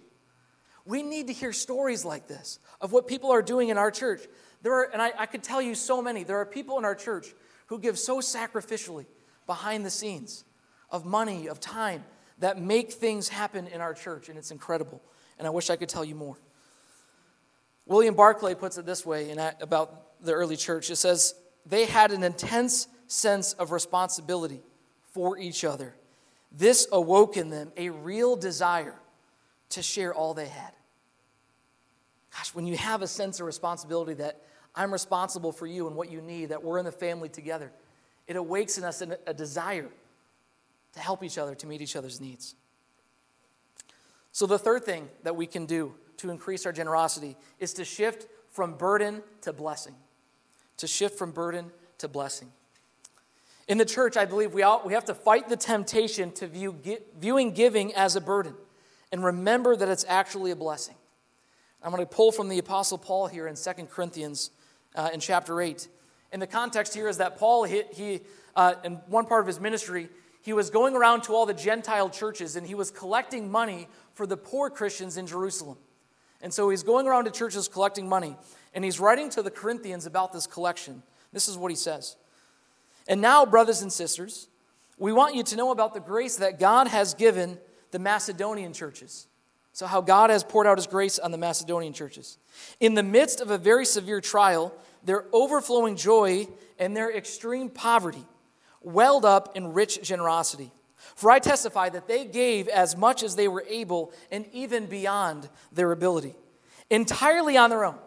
We 0.84 1.02
need 1.02 1.26
to 1.28 1.32
hear 1.32 1.52
stories 1.52 2.04
like 2.04 2.26
this 2.26 2.58
of 2.80 2.92
what 2.92 3.06
people 3.06 3.30
are 3.30 3.42
doing 3.42 3.68
in 3.68 3.78
our 3.78 3.90
church. 3.90 4.22
There 4.62 4.72
are, 4.72 4.90
and 4.92 5.02
I, 5.02 5.12
I 5.18 5.26
could 5.26 5.42
tell 5.42 5.60
you 5.60 5.74
so 5.74 6.00
many, 6.00 6.24
there 6.24 6.38
are 6.38 6.46
people 6.46 6.78
in 6.78 6.84
our 6.84 6.94
church 6.94 7.34
who 7.66 7.78
give 7.78 7.98
so 7.98 8.20
sacrificially 8.20 9.06
behind 9.46 9.84
the 9.84 9.90
scenes 9.90 10.44
of 10.90 11.04
money, 11.04 11.48
of 11.48 11.60
time, 11.60 12.04
that 12.42 12.60
make 12.60 12.92
things 12.92 13.28
happen 13.28 13.68
in 13.68 13.80
our 13.80 13.94
church, 13.94 14.28
and 14.28 14.36
it's 14.36 14.50
incredible. 14.50 15.00
And 15.38 15.46
I 15.46 15.50
wish 15.50 15.70
I 15.70 15.76
could 15.76 15.88
tell 15.88 16.04
you 16.04 16.16
more. 16.16 16.36
William 17.86 18.16
Barclay 18.16 18.56
puts 18.56 18.78
it 18.78 18.84
this 18.84 19.06
way 19.06 19.30
in, 19.30 19.38
about 19.60 20.20
the 20.20 20.32
early 20.32 20.56
church 20.56 20.90
it 20.90 20.96
says, 20.96 21.36
They 21.66 21.86
had 21.86 22.10
an 22.10 22.24
intense 22.24 22.88
sense 23.06 23.52
of 23.52 23.70
responsibility 23.70 24.60
for 25.12 25.38
each 25.38 25.64
other. 25.64 25.94
This 26.50 26.88
awoke 26.90 27.36
in 27.36 27.48
them 27.48 27.70
a 27.76 27.90
real 27.90 28.34
desire 28.34 28.98
to 29.70 29.82
share 29.82 30.12
all 30.12 30.34
they 30.34 30.48
had. 30.48 30.72
Gosh, 32.36 32.52
when 32.56 32.66
you 32.66 32.76
have 32.76 33.02
a 33.02 33.06
sense 33.06 33.38
of 33.38 33.46
responsibility 33.46 34.14
that 34.14 34.42
I'm 34.74 34.92
responsible 34.92 35.52
for 35.52 35.68
you 35.68 35.86
and 35.86 35.94
what 35.94 36.10
you 36.10 36.20
need, 36.20 36.46
that 36.48 36.64
we're 36.64 36.78
in 36.78 36.84
the 36.84 36.90
family 36.90 37.28
together, 37.28 37.70
it 38.26 38.34
awakes 38.34 38.78
in 38.78 38.84
us 38.84 39.00
a 39.00 39.34
desire 39.34 39.88
to 40.92 41.00
help 41.00 41.22
each 41.22 41.38
other, 41.38 41.54
to 41.54 41.66
meet 41.66 41.80
each 41.80 41.96
other's 41.96 42.20
needs. 42.20 42.54
So, 44.32 44.46
the 44.46 44.58
third 44.58 44.84
thing 44.84 45.08
that 45.24 45.36
we 45.36 45.46
can 45.46 45.66
do 45.66 45.94
to 46.18 46.30
increase 46.30 46.64
our 46.66 46.72
generosity 46.72 47.36
is 47.58 47.72
to 47.74 47.84
shift 47.84 48.26
from 48.50 48.74
burden 48.74 49.22
to 49.42 49.52
blessing. 49.52 49.94
To 50.78 50.86
shift 50.86 51.18
from 51.18 51.32
burden 51.32 51.70
to 51.98 52.08
blessing. 52.08 52.50
In 53.68 53.78
the 53.78 53.84
church, 53.84 54.16
I 54.16 54.24
believe 54.24 54.54
we, 54.54 54.62
all, 54.62 54.82
we 54.84 54.94
have 54.94 55.04
to 55.06 55.14
fight 55.14 55.48
the 55.48 55.56
temptation 55.56 56.32
to 56.32 56.46
view 56.46 56.76
viewing 57.18 57.52
giving 57.52 57.94
as 57.94 58.16
a 58.16 58.20
burden 58.20 58.54
and 59.12 59.22
remember 59.22 59.76
that 59.76 59.88
it's 59.88 60.06
actually 60.08 60.50
a 60.50 60.56
blessing. 60.56 60.94
I'm 61.82 61.90
going 61.92 62.02
to 62.02 62.06
pull 62.06 62.32
from 62.32 62.48
the 62.48 62.58
Apostle 62.58 62.98
Paul 62.98 63.26
here 63.26 63.46
in 63.46 63.54
2 63.54 63.70
Corinthians 63.90 64.50
uh, 64.94 65.10
in 65.12 65.20
chapter 65.20 65.60
8. 65.60 65.86
And 66.32 66.40
the 66.40 66.46
context 66.46 66.94
here 66.94 67.08
is 67.08 67.18
that 67.18 67.38
Paul, 67.38 67.64
he, 67.64 67.82
he 67.92 68.20
uh, 68.56 68.74
in 68.84 68.94
one 69.06 69.26
part 69.26 69.42
of 69.42 69.46
his 69.46 69.60
ministry, 69.60 70.08
he 70.42 70.52
was 70.52 70.70
going 70.70 70.94
around 70.94 71.22
to 71.22 71.34
all 71.34 71.46
the 71.46 71.54
Gentile 71.54 72.10
churches 72.10 72.56
and 72.56 72.66
he 72.66 72.74
was 72.74 72.90
collecting 72.90 73.50
money 73.50 73.88
for 74.12 74.26
the 74.26 74.36
poor 74.36 74.68
Christians 74.68 75.16
in 75.16 75.26
Jerusalem. 75.26 75.78
And 76.42 76.52
so 76.52 76.68
he's 76.68 76.82
going 76.82 77.06
around 77.06 77.24
to 77.24 77.30
churches 77.30 77.68
collecting 77.68 78.08
money, 78.08 78.36
and 78.74 78.84
he's 78.84 78.98
writing 78.98 79.30
to 79.30 79.42
the 79.42 79.50
Corinthians 79.50 80.06
about 80.06 80.32
this 80.32 80.48
collection. 80.48 81.04
This 81.32 81.46
is 81.46 81.56
what 81.56 81.70
he 81.70 81.76
says. 81.76 82.16
And 83.06 83.20
now, 83.20 83.46
brothers 83.46 83.80
and 83.82 83.92
sisters, 83.92 84.48
we 84.98 85.12
want 85.12 85.36
you 85.36 85.44
to 85.44 85.56
know 85.56 85.70
about 85.70 85.94
the 85.94 86.00
grace 86.00 86.36
that 86.36 86.58
God 86.58 86.88
has 86.88 87.14
given 87.14 87.58
the 87.92 88.00
Macedonian 88.00 88.72
churches. 88.72 89.28
So, 89.72 89.86
how 89.86 90.00
God 90.00 90.30
has 90.30 90.42
poured 90.42 90.66
out 90.66 90.78
his 90.78 90.88
grace 90.88 91.18
on 91.18 91.30
the 91.30 91.38
Macedonian 91.38 91.92
churches. 91.92 92.38
In 92.80 92.94
the 92.94 93.02
midst 93.04 93.40
of 93.40 93.50
a 93.50 93.58
very 93.58 93.86
severe 93.86 94.20
trial, 94.20 94.74
their 95.04 95.26
overflowing 95.32 95.96
joy 95.96 96.48
and 96.78 96.96
their 96.96 97.16
extreme 97.16 97.70
poverty 97.70 98.24
welled 98.84 99.24
up 99.24 99.56
in 99.56 99.72
rich 99.72 100.02
generosity. 100.02 100.72
For 101.16 101.30
I 101.30 101.38
testify 101.38 101.88
that 101.90 102.08
they 102.08 102.24
gave 102.24 102.68
as 102.68 102.96
much 102.96 103.22
as 103.22 103.36
they 103.36 103.48
were 103.48 103.64
able 103.68 104.12
and 104.30 104.46
even 104.52 104.86
beyond 104.86 105.48
their 105.72 105.92
ability, 105.92 106.34
entirely 106.90 107.56
on 107.56 107.70
their 107.70 107.84
own. 107.84 107.98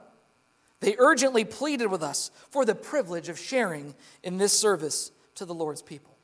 They 0.80 0.96
urgently 0.98 1.46
pleaded 1.46 1.88
with 1.88 2.04
us 2.04 2.32
for 2.50 2.66
the 2.66 2.76
privilege 2.76 3.30
of 3.30 3.40
sharing 3.40 3.96
in 4.24 4.38
this 4.38 4.54
service 4.54 5.12
to 5.36 5.46
the 5.46 5.54
Lord's 5.54 5.82
people. 5.82 6.16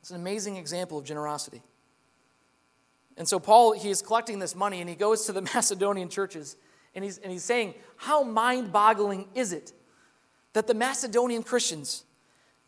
It's 0.00 0.10
an 0.10 0.16
amazing 0.16 0.56
example 0.56 0.98
of 0.98 1.04
generosity. 1.04 1.62
And 3.16 3.28
so 3.28 3.38
Paul, 3.38 3.72
he 3.72 3.90
is 3.90 4.02
collecting 4.02 4.38
this 4.38 4.54
money 4.54 4.80
and 4.80 4.88
he 4.88 4.96
goes 4.96 5.26
to 5.26 5.32
the 5.32 5.42
Macedonian 5.54 6.08
churches 6.08 6.56
and 6.94 7.04
he's, 7.04 7.18
and 7.18 7.30
he's 7.30 7.44
saying, 7.44 7.74
How 7.96 8.22
mind 8.22 8.72
boggling 8.72 9.28
is 9.34 9.52
it 9.52 9.72
that 10.52 10.66
the 10.66 10.74
Macedonian 10.74 11.42
Christians, 11.42 12.04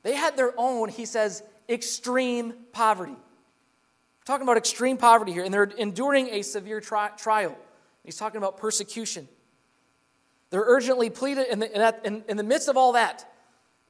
they 0.03 0.15
had 0.15 0.37
their 0.37 0.53
own, 0.57 0.89
he 0.89 1.05
says, 1.05 1.43
extreme 1.69 2.55
poverty. 2.73 3.13
We're 3.13 4.25
talking 4.25 4.43
about 4.43 4.57
extreme 4.57 4.97
poverty 4.97 5.33
here, 5.33 5.45
and 5.45 5.53
they're 5.53 5.65
enduring 5.65 6.29
a 6.29 6.43
severe 6.43 6.81
tri- 6.81 7.11
trial. 7.17 7.57
He's 8.05 8.17
talking 8.17 8.39
about 8.39 8.57
persecution. 8.57 9.29
They're 10.51 10.65
urgently 10.65 11.11
pleaded, 11.11 11.49
in 11.49 11.61
the, 11.61 11.97
in, 12.05 12.25
in 12.29 12.37
the 12.37 12.43
midst 12.43 12.69
of 12.69 12.77
all 12.77 12.93
that, 12.93 13.27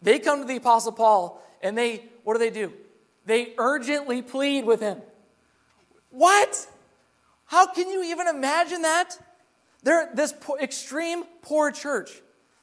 they 0.01 0.19
come 0.19 0.41
to 0.41 0.47
the 0.47 0.57
Apostle 0.57 0.93
Paul 0.93 1.43
and 1.63 1.77
they, 1.77 2.05
what 2.25 2.35
do 2.35 2.39
they 2.39 2.51
do? 2.51 2.73
They 3.25 3.55
urgently 3.57 4.21
plead 4.23 4.65
with 4.65 4.81
him. 4.81 5.01
What? 6.11 6.67
How 7.47 7.67
can 7.67 7.89
you 7.89 8.03
even 8.05 8.29
imagine 8.29 8.83
that? 8.83 9.17
They're 9.83 10.11
this 10.15 10.33
poor, 10.39 10.59
extreme 10.59 11.25
poor 11.43 11.71
church. 11.71 12.11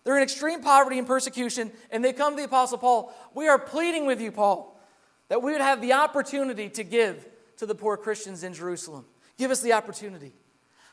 They're 0.03 0.17
in 0.17 0.23
extreme 0.23 0.61
poverty 0.61 0.97
and 0.97 1.07
persecution, 1.07 1.71
and 1.91 2.03
they 2.03 2.13
come 2.13 2.33
to 2.33 2.37
the 2.37 2.45
Apostle 2.45 2.77
Paul. 2.77 3.13
We 3.33 3.47
are 3.47 3.59
pleading 3.59 4.05
with 4.05 4.21
you, 4.21 4.31
Paul, 4.31 4.79
that 5.27 5.41
we 5.41 5.51
would 5.51 5.61
have 5.61 5.81
the 5.81 5.93
opportunity 5.93 6.69
to 6.69 6.83
give 6.83 7.27
to 7.57 7.65
the 7.65 7.75
poor 7.75 7.97
Christians 7.97 8.43
in 8.43 8.53
Jerusalem. 8.53 9.05
Give 9.37 9.51
us 9.51 9.61
the 9.61 9.73
opportunity. 9.73 10.33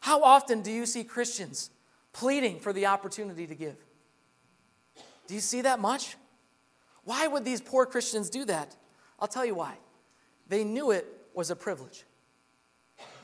How 0.01 0.23
often 0.23 0.63
do 0.63 0.71
you 0.71 0.87
see 0.87 1.05
Christians 1.05 1.71
pleading 2.13 2.61
for 2.61 2.73
the 2.73 2.87
opportunity 2.87 3.47
to 3.47 3.55
give? 3.55 3.77
Do 5.27 5.35
you 5.35 5.41
see 5.41 5.63
that 5.63 5.81
much? 5.81 6.17
Why 7.05 7.27
would 7.27 7.45
these 7.45 7.61
poor 7.61 7.87
Christians 7.87 8.31
do 8.31 8.45
that? 8.47 8.77
I'll 9.19 9.29
tell 9.29 9.45
you 9.45 9.55
why. 9.55 9.75
They 10.49 10.65
knew 10.65 10.91
it 10.91 11.07
was 11.35 11.51
a 11.51 11.57
privilege. 11.57 12.05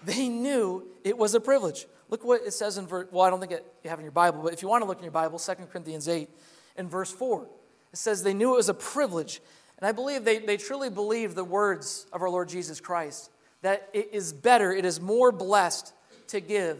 They 0.04 0.28
knew 0.28 0.86
it 1.04 1.16
was 1.16 1.34
a 1.34 1.40
privilege. 1.40 1.86
Look 2.08 2.24
what 2.24 2.42
it 2.42 2.52
says 2.52 2.76
in 2.76 2.86
verse, 2.86 3.08
well, 3.10 3.24
I 3.24 3.30
don't 3.30 3.40
think 3.40 3.52
it, 3.52 3.64
you 3.82 3.90
have 3.90 3.98
in 3.98 4.04
your 4.04 4.12
Bible, 4.12 4.42
but 4.42 4.52
if 4.52 4.62
you 4.62 4.68
want 4.68 4.82
to 4.82 4.86
look 4.86 4.98
in 4.98 5.04
your 5.04 5.12
Bible, 5.12 5.38
2 5.38 5.54
Corinthians 5.70 6.08
8 6.08 6.28
in 6.76 6.88
verse 6.88 7.10
4, 7.10 7.46
it 7.92 7.96
says 7.96 8.22
they 8.22 8.34
knew 8.34 8.52
it 8.54 8.56
was 8.56 8.68
a 8.68 8.74
privilege. 8.74 9.40
And 9.78 9.86
I 9.86 9.92
believe 9.92 10.24
they, 10.24 10.38
they 10.38 10.56
truly 10.56 10.90
believed 10.90 11.36
the 11.36 11.44
words 11.44 12.06
of 12.12 12.22
our 12.22 12.30
Lord 12.30 12.48
Jesus 12.48 12.80
Christ 12.80 13.30
that 13.62 13.88
it 13.92 14.10
is 14.12 14.32
better, 14.32 14.72
it 14.72 14.84
is 14.84 15.00
more 15.00 15.32
blessed 15.32 15.94
to 16.28 16.40
give 16.40 16.78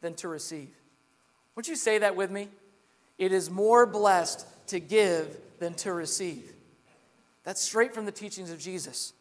than 0.00 0.14
to 0.16 0.28
receive. 0.28 0.70
Would 1.54 1.68
you 1.68 1.76
say 1.76 1.98
that 1.98 2.16
with 2.16 2.30
me? 2.30 2.48
It 3.18 3.32
is 3.32 3.50
more 3.50 3.86
blessed 3.86 4.46
to 4.68 4.80
give 4.80 5.36
than 5.60 5.74
to 5.74 5.92
receive. 5.92 6.52
That's 7.44 7.60
straight 7.60 7.94
from 7.94 8.04
the 8.04 8.12
teachings 8.12 8.50
of 8.50 8.58
Jesus. 8.58 9.12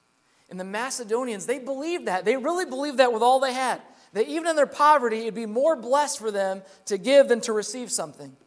And 0.53 0.59
the 0.59 0.65
Macedonians, 0.65 1.47
they 1.47 1.57
believed 1.57 2.05
that. 2.05 2.25
They 2.25 2.37
really 2.37 2.65
believed 2.65 2.97
that 2.99 3.11
with 3.11 3.23
all 3.23 3.39
they 3.39 3.53
had. 3.53 3.81
That 4.13 4.27
even 4.27 4.47
in 4.47 4.55
their 4.55 4.67
poverty, 4.67 5.21
it'd 5.21 5.33
be 5.33 5.47
more 5.47 5.75
blessed 5.75 6.19
for 6.19 6.29
them 6.29 6.61
to 6.85 6.99
give 6.99 7.27
than 7.27 7.41
to 7.41 7.53
receive 7.53 7.91
something. 7.91 8.37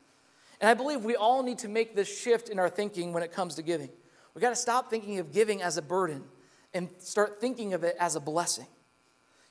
And 0.60 0.70
I 0.70 0.74
believe 0.74 1.04
we 1.04 1.16
all 1.16 1.42
need 1.42 1.58
to 1.58 1.68
make 1.68 1.96
this 1.96 2.06
shift 2.06 2.48
in 2.48 2.60
our 2.60 2.68
thinking 2.68 3.12
when 3.12 3.24
it 3.24 3.32
comes 3.32 3.56
to 3.56 3.62
giving. 3.62 3.88
We've 4.32 4.40
got 4.40 4.50
to 4.50 4.54
stop 4.54 4.88
thinking 4.88 5.18
of 5.18 5.32
giving 5.32 5.62
as 5.62 5.78
a 5.78 5.82
burden 5.82 6.22
and 6.72 6.88
start 7.00 7.40
thinking 7.40 7.74
of 7.74 7.82
it 7.82 7.96
as 7.98 8.14
a 8.14 8.20
blessing. 8.20 8.68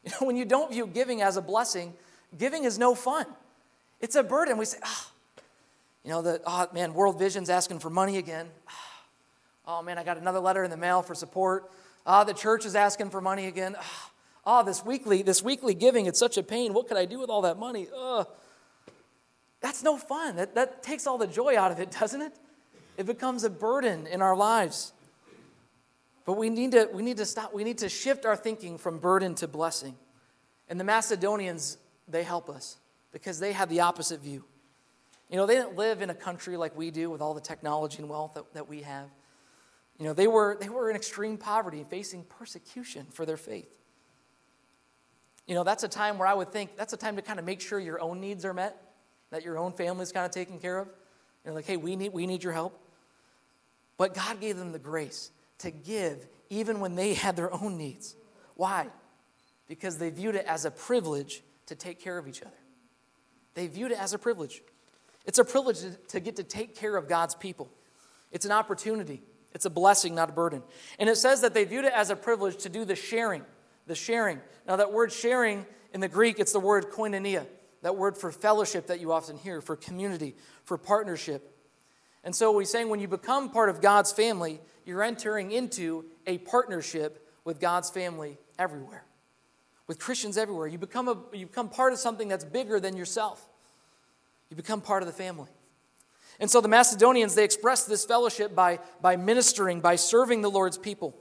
You 0.06 0.12
know, 0.12 0.28
when 0.28 0.38
you 0.38 0.46
don't 0.46 0.72
view 0.72 0.88
giving 0.88 1.22
as 1.22 1.36
a 1.36 1.42
blessing, 1.42 1.94
giving 2.38 2.64
is 2.64 2.80
no 2.80 2.96
fun. 2.96 3.26
It's 4.00 4.16
a 4.16 4.24
burden. 4.24 4.58
We 4.58 4.64
say, 4.64 4.78
oh, 4.82 5.12
you 6.06 6.12
know, 6.12 6.22
the, 6.22 6.42
oh 6.46 6.68
man, 6.74 6.94
World 6.94 7.20
Vision's 7.20 7.50
asking 7.50 7.80
for 7.80 7.90
money 7.90 8.18
again. 8.18 8.48
Oh 9.68 9.82
man, 9.84 9.98
I 9.98 10.06
got 10.06 10.16
another 10.16 10.40
letter 10.40 10.64
in 10.64 10.72
the 10.72 10.78
mail 10.78 11.02
for 11.02 11.16
support. 11.16 11.70
Ah, 12.06 12.24
the 12.24 12.34
church 12.34 12.66
is 12.66 12.76
asking 12.76 13.10
for 13.10 13.22
money 13.22 13.48
again. 13.48 13.76
Ah, 13.80 14.12
oh, 14.46 14.64
this 14.64 14.86
weekly, 14.86 15.22
this 15.22 15.42
weekly 15.42 15.74
giving, 15.74 16.06
it's 16.06 16.20
such 16.20 16.38
a 16.38 16.44
pain. 16.44 16.74
What 16.74 16.88
could 16.88 16.98
I 16.98 17.06
do 17.06 17.20
with 17.20 17.30
all 17.30 17.42
that 17.42 17.58
money? 17.58 17.88
Ugh. 17.96 18.28
That's 19.62 19.82
no 19.82 19.98
fun. 19.98 20.36
That, 20.36 20.54
that 20.56 20.84
takes 20.84 21.08
all 21.08 21.18
the 21.18 21.28
joy 21.28 21.58
out 21.58 21.72
of 21.72 21.80
it, 21.80 21.92
doesn't 22.00 22.22
it? 22.22 22.34
It 22.98 23.06
becomes 23.06 23.44
a 23.44 23.50
burden 23.50 24.08
in 24.08 24.22
our 24.22 24.36
lives. 24.36 24.94
But 26.26 26.34
we 26.34 26.50
need 26.50 26.72
to, 26.72 26.90
we 26.94 27.04
need 27.04 27.18
to 27.18 27.26
stop, 27.26 27.54
we 27.54 27.64
need 27.64 27.80
to 27.80 27.90
shift 27.90 28.26
our 28.26 28.36
thinking 28.36 28.78
from 28.78 29.00
burden 29.00 29.36
to 29.36 29.48
blessing. 29.48 29.96
And 30.70 30.80
the 30.80 30.84
Macedonians, 30.84 31.78
they 32.08 32.24
help 32.24 32.50
us 32.50 32.78
because 33.12 33.40
they 33.40 33.54
have 33.54 33.70
the 33.70 33.82
opposite 33.82 34.22
view. 34.22 34.44
You 35.30 35.38
know, 35.38 35.46
they 35.46 35.56
didn't 35.56 35.76
live 35.76 36.02
in 36.02 36.10
a 36.10 36.16
country 36.16 36.58
like 36.58 36.76
we 36.78 36.92
do 36.92 37.10
with 37.10 37.22
all 37.22 37.34
the 37.34 37.42
technology 37.42 38.00
and 38.00 38.10
wealth 38.10 38.34
that, 38.36 38.54
that 38.54 38.70
we 38.70 38.82
have. 38.82 39.10
You 40.00 40.06
know, 40.06 40.14
they 40.14 40.28
were, 40.28 40.58
they 40.60 40.70
were 40.70 40.90
in 40.90 40.96
extreme 40.96 41.38
poverty, 41.38 41.86
facing 41.90 42.24
persecution 42.24 43.06
for 43.12 43.26
their 43.26 43.38
faith. 43.38 43.74
You 45.48 45.56
know, 45.56 45.64
that's 45.64 45.84
a 45.84 45.88
time 45.88 46.18
where 46.18 46.28
I 46.28 46.34
would 46.34 46.52
think 46.52 46.76
that's 46.76 46.94
a 46.94 46.98
time 46.98 47.16
to 47.16 47.22
kind 47.22 47.40
of 47.40 47.46
make 47.46 47.62
sure 47.62 47.80
your 47.80 48.02
own 48.02 48.20
needs 48.20 48.46
are 48.46 48.54
met, 48.54 48.76
that 49.30 49.44
your 49.44 49.58
own 49.58 49.72
family's 49.74 50.12
kind 50.12 50.26
of 50.26 50.32
taken 50.32 50.60
care 50.60 50.80
of. 50.80 50.90
You're 51.44 51.54
like, 51.54 51.66
hey, 51.66 51.78
we 51.78 51.96
need, 51.96 52.14
we 52.14 52.26
need 52.26 52.44
your 52.44 52.54
help. 52.54 52.80
But 53.98 54.14
God 54.14 54.42
gave 54.42 54.58
them 54.58 54.72
the 54.72 54.80
grace 54.80 55.32
to 55.60 55.72
give 55.72 56.28
even 56.50 56.80
when 56.80 56.96
they 56.96 57.14
had 57.26 57.36
their 57.36 57.54
own 57.54 57.78
needs. 57.78 58.16
Why? 58.56 58.88
Because 59.68 59.98
they 59.98 60.10
viewed 60.10 60.36
it 60.36 60.46
as 60.46 60.66
a 60.66 60.72
privilege 60.72 61.42
to 61.68 61.76
take 61.76 62.02
care 62.02 62.18
of 62.18 62.28
each 62.28 62.42
other. 62.42 62.52
They 63.54 63.68
viewed 63.68 63.92
it 63.92 64.00
as 64.00 64.14
a 64.14 64.18
privilege. 64.20 64.62
It's 65.26 65.40
a 65.40 65.46
privilege 65.46 65.80
to 66.10 66.20
get 66.20 66.36
to 66.36 66.44
take 66.44 66.76
care 66.76 66.96
of 66.96 67.08
God's 67.08 67.36
people. 67.36 67.72
It's 68.32 68.46
an 68.46 68.52
opportunity. 68.52 69.24
It's 69.56 69.66
a 69.66 69.70
blessing, 69.70 70.14
not 70.14 70.30
a 70.30 70.34
burden. 70.34 70.62
And 71.00 71.10
it 71.10 71.16
says 71.16 71.40
that 71.42 71.54
they 71.54 71.64
viewed 71.64 71.86
it 71.86 71.94
as 71.94 72.10
a 72.10 72.16
privilege 72.16 72.58
to 72.64 72.70
do 72.70 72.84
the 72.84 72.96
sharing. 72.96 73.44
The 73.88 73.96
sharing. 73.96 74.42
Now, 74.68 74.76
that 74.76 74.92
word 74.92 75.14
sharing 75.14 75.66
in 75.94 76.02
the 76.02 76.10
Greek, 76.10 76.40
it's 76.40 76.52
the 76.52 76.60
word 76.60 76.92
koinonia, 76.92 77.46
that 77.82 77.96
word 77.96 78.18
for 78.18 78.34
fellowship 78.34 78.88
that 78.88 79.00
you 79.00 79.14
often 79.14 79.38
hear, 79.38 79.62
for 79.62 79.78
community, 79.78 80.36
for 80.66 80.78
partnership. 80.78 81.56
And 82.26 82.36
so 82.36 82.60
he's 82.60 82.70
saying 82.70 82.90
when 82.90 83.00
you 83.00 83.08
become 83.08 83.50
part 83.50 83.70
of 83.70 83.80
God's 83.80 84.12
family, 84.12 84.60
you're 84.86 85.02
entering 85.02 85.52
into 85.52 86.04
a 86.28 86.38
partnership 86.40 87.26
with 87.46 87.62
God's 87.62 87.90
family 87.90 88.38
everywhere, 88.60 89.06
with 89.88 90.00
Christians 90.00 90.38
everywhere. 90.38 90.68
You 90.68 90.80
become, 90.80 91.08
a, 91.08 91.18
you 91.32 91.46
become 91.46 91.70
part 91.70 91.94
of 91.94 92.00
something 92.00 92.28
that's 92.28 92.44
bigger 92.44 92.82
than 92.82 92.98
yourself. 92.98 93.48
You 94.50 94.58
become 94.58 94.82
part 94.82 95.02
of 95.02 95.08
the 95.08 95.14
family. 95.14 95.50
And 96.40 96.50
so 96.50 96.62
the 96.62 96.68
Macedonians, 96.68 97.36
they 97.36 97.44
expressed 97.44 97.88
this 97.88 98.06
fellowship 98.06 98.56
by, 98.56 98.80
by 99.02 99.16
ministering, 99.16 99.80
by 99.80 99.96
serving 99.96 100.42
the 100.42 100.52
Lord's 100.52 100.78
people. 100.78 101.16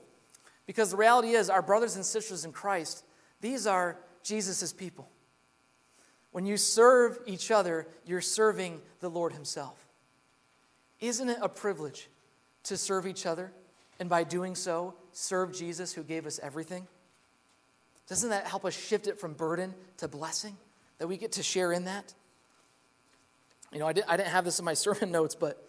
Because 0.65 0.91
the 0.91 0.97
reality 0.97 1.29
is, 1.29 1.49
our 1.49 1.61
brothers 1.61 1.95
and 1.95 2.05
sisters 2.05 2.43
in 2.43 2.51
Christ, 2.51 3.05
these 3.41 3.67
are 3.67 3.97
Jesus' 4.23 4.73
people. 4.73 5.09
When 6.31 6.45
you 6.45 6.57
serve 6.57 7.19
each 7.25 7.51
other, 7.51 7.87
you're 8.05 8.19
serving 8.19 8.81
the 8.99 9.09
Lord 9.09 9.31
Himself. 9.31 9.85
Isn't 10.99 11.29
it 11.29 11.37
a 11.41 11.47
privilege 11.47 12.09
to 12.63 12.75
serve 12.75 13.07
each 13.07 13.25
other 13.25 13.53
and 13.99 14.09
by 14.09 14.23
doing 14.23 14.55
so, 14.55 14.95
serve 15.13 15.53
Jesus 15.53 15.93
who 15.93 16.03
gave 16.03 16.25
us 16.25 16.39
everything? 16.43 16.87
Doesn't 18.07 18.29
that 18.29 18.47
help 18.47 18.65
us 18.65 18.77
shift 18.77 19.07
it 19.07 19.19
from 19.19 19.33
burden 19.33 19.73
to 19.97 20.07
blessing? 20.07 20.57
That 20.97 21.07
we 21.07 21.17
get 21.17 21.33
to 21.33 21.43
share 21.43 21.71
in 21.71 21.85
that? 21.85 22.13
You 23.75 23.81
know, 23.81 23.87
I, 23.87 23.93
did, 23.93 24.05
I 24.07 24.15
didn't 24.15 24.29
have 24.29 24.45
this 24.45 24.57
in 24.57 24.63
my 24.63 24.73
sermon 24.85 25.11
notes, 25.11 25.35
but 25.35 25.61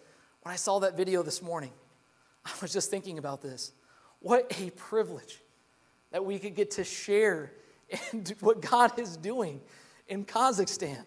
when 0.43 0.53
I 0.53 0.55
saw 0.55 0.79
that 0.79 0.95
video 0.95 1.21
this 1.23 1.41
morning, 1.41 1.71
I 2.45 2.51
was 2.61 2.71
just 2.71 2.89
thinking 2.89 3.17
about 3.17 3.41
this. 3.41 3.73
What 4.21 4.49
a 4.61 4.69
privilege 4.71 5.41
that 6.11 6.23
we 6.23 6.39
could 6.39 6.55
get 6.55 6.71
to 6.71 6.85
share 6.85 7.51
in 8.11 8.25
what 8.39 8.61
God 8.61 8.97
is 8.97 9.17
doing 9.17 9.59
in 10.07 10.23
Kazakhstan. 10.23 11.03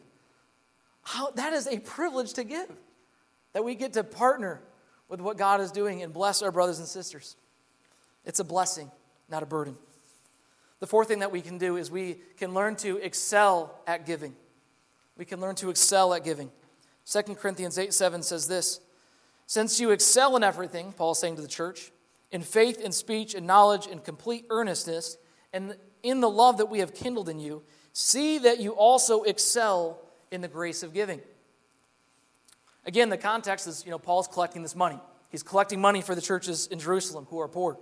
How, 1.00 1.30
that 1.30 1.54
is 1.54 1.66
a 1.66 1.78
privilege 1.78 2.34
to 2.34 2.44
give, 2.44 2.70
that 3.54 3.64
we 3.64 3.74
get 3.74 3.94
to 3.94 4.04
partner 4.04 4.60
with 5.08 5.22
what 5.22 5.38
God 5.38 5.62
is 5.62 5.72
doing 5.72 6.02
and 6.02 6.12
bless 6.12 6.42
our 6.42 6.52
brothers 6.52 6.80
and 6.80 6.86
sisters. 6.86 7.36
It's 8.26 8.40
a 8.40 8.44
blessing, 8.44 8.90
not 9.30 9.42
a 9.42 9.46
burden. 9.46 9.74
The 10.80 10.86
fourth 10.86 11.08
thing 11.08 11.20
that 11.20 11.32
we 11.32 11.40
can 11.40 11.56
do 11.56 11.78
is 11.78 11.90
we 11.90 12.18
can 12.36 12.52
learn 12.52 12.76
to 12.76 12.98
excel 12.98 13.80
at 13.86 14.04
giving. 14.04 14.36
We 15.16 15.24
can 15.24 15.40
learn 15.40 15.54
to 15.56 15.70
excel 15.70 16.12
at 16.12 16.24
giving. 16.24 16.50
2 17.10 17.22
Corinthians 17.34 17.76
8 17.76 17.92
7 17.92 18.22
says 18.22 18.46
this 18.46 18.80
Since 19.46 19.80
you 19.80 19.90
excel 19.90 20.36
in 20.36 20.44
everything, 20.44 20.92
Paul 20.92 21.12
is 21.12 21.18
saying 21.18 21.36
to 21.36 21.42
the 21.42 21.48
church, 21.48 21.90
in 22.30 22.42
faith, 22.42 22.80
in 22.80 22.92
speech, 22.92 23.34
in 23.34 23.46
knowledge, 23.46 23.86
in 23.86 23.98
complete 23.98 24.46
earnestness, 24.48 25.18
and 25.52 25.76
in 26.02 26.20
the 26.20 26.30
love 26.30 26.58
that 26.58 26.66
we 26.66 26.78
have 26.78 26.94
kindled 26.94 27.28
in 27.28 27.40
you, 27.40 27.62
see 27.92 28.38
that 28.38 28.60
you 28.60 28.72
also 28.72 29.22
excel 29.24 30.00
in 30.30 30.40
the 30.40 30.48
grace 30.48 30.84
of 30.84 30.94
giving. 30.94 31.20
Again, 32.86 33.08
the 33.08 33.18
context 33.18 33.66
is, 33.66 33.84
you 33.84 33.90
know, 33.90 33.98
Paul's 33.98 34.28
collecting 34.28 34.62
this 34.62 34.76
money. 34.76 34.98
He's 35.28 35.42
collecting 35.42 35.80
money 35.80 36.02
for 36.02 36.14
the 36.14 36.20
churches 36.20 36.68
in 36.68 36.78
Jerusalem 36.78 37.26
who 37.28 37.40
are 37.40 37.48
poor. 37.48 37.78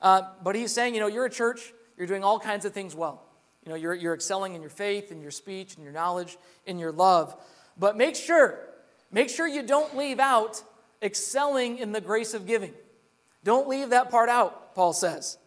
Uh, 0.00 0.22
but 0.42 0.54
he's 0.54 0.72
saying, 0.72 0.94
you 0.94 1.00
know, 1.00 1.06
you're 1.06 1.24
a 1.24 1.30
church, 1.30 1.72
you're 1.96 2.06
doing 2.06 2.22
all 2.22 2.38
kinds 2.38 2.64
of 2.64 2.72
things 2.72 2.94
well. 2.94 3.22
You 3.64 3.70
know, 3.70 3.76
you're, 3.76 3.94
you're 3.94 4.14
excelling 4.14 4.54
in 4.54 4.60
your 4.60 4.70
faith, 4.70 5.10
in 5.10 5.20
your 5.20 5.30
speech, 5.30 5.76
in 5.76 5.82
your 5.82 5.92
knowledge, 5.92 6.36
in 6.66 6.78
your 6.78 6.92
love. 6.92 7.34
But 7.78 7.96
make 7.96 8.16
sure, 8.16 8.58
make 9.10 9.28
sure 9.28 9.46
you 9.46 9.62
don't 9.62 9.96
leave 9.96 10.18
out 10.18 10.62
excelling 11.02 11.78
in 11.78 11.92
the 11.92 12.00
grace 12.00 12.34
of 12.34 12.46
giving. 12.46 12.72
Don't 13.44 13.68
leave 13.68 13.90
that 13.90 14.10
part 14.10 14.28
out, 14.28 14.74
Paul 14.74 14.92
says. 14.92 15.38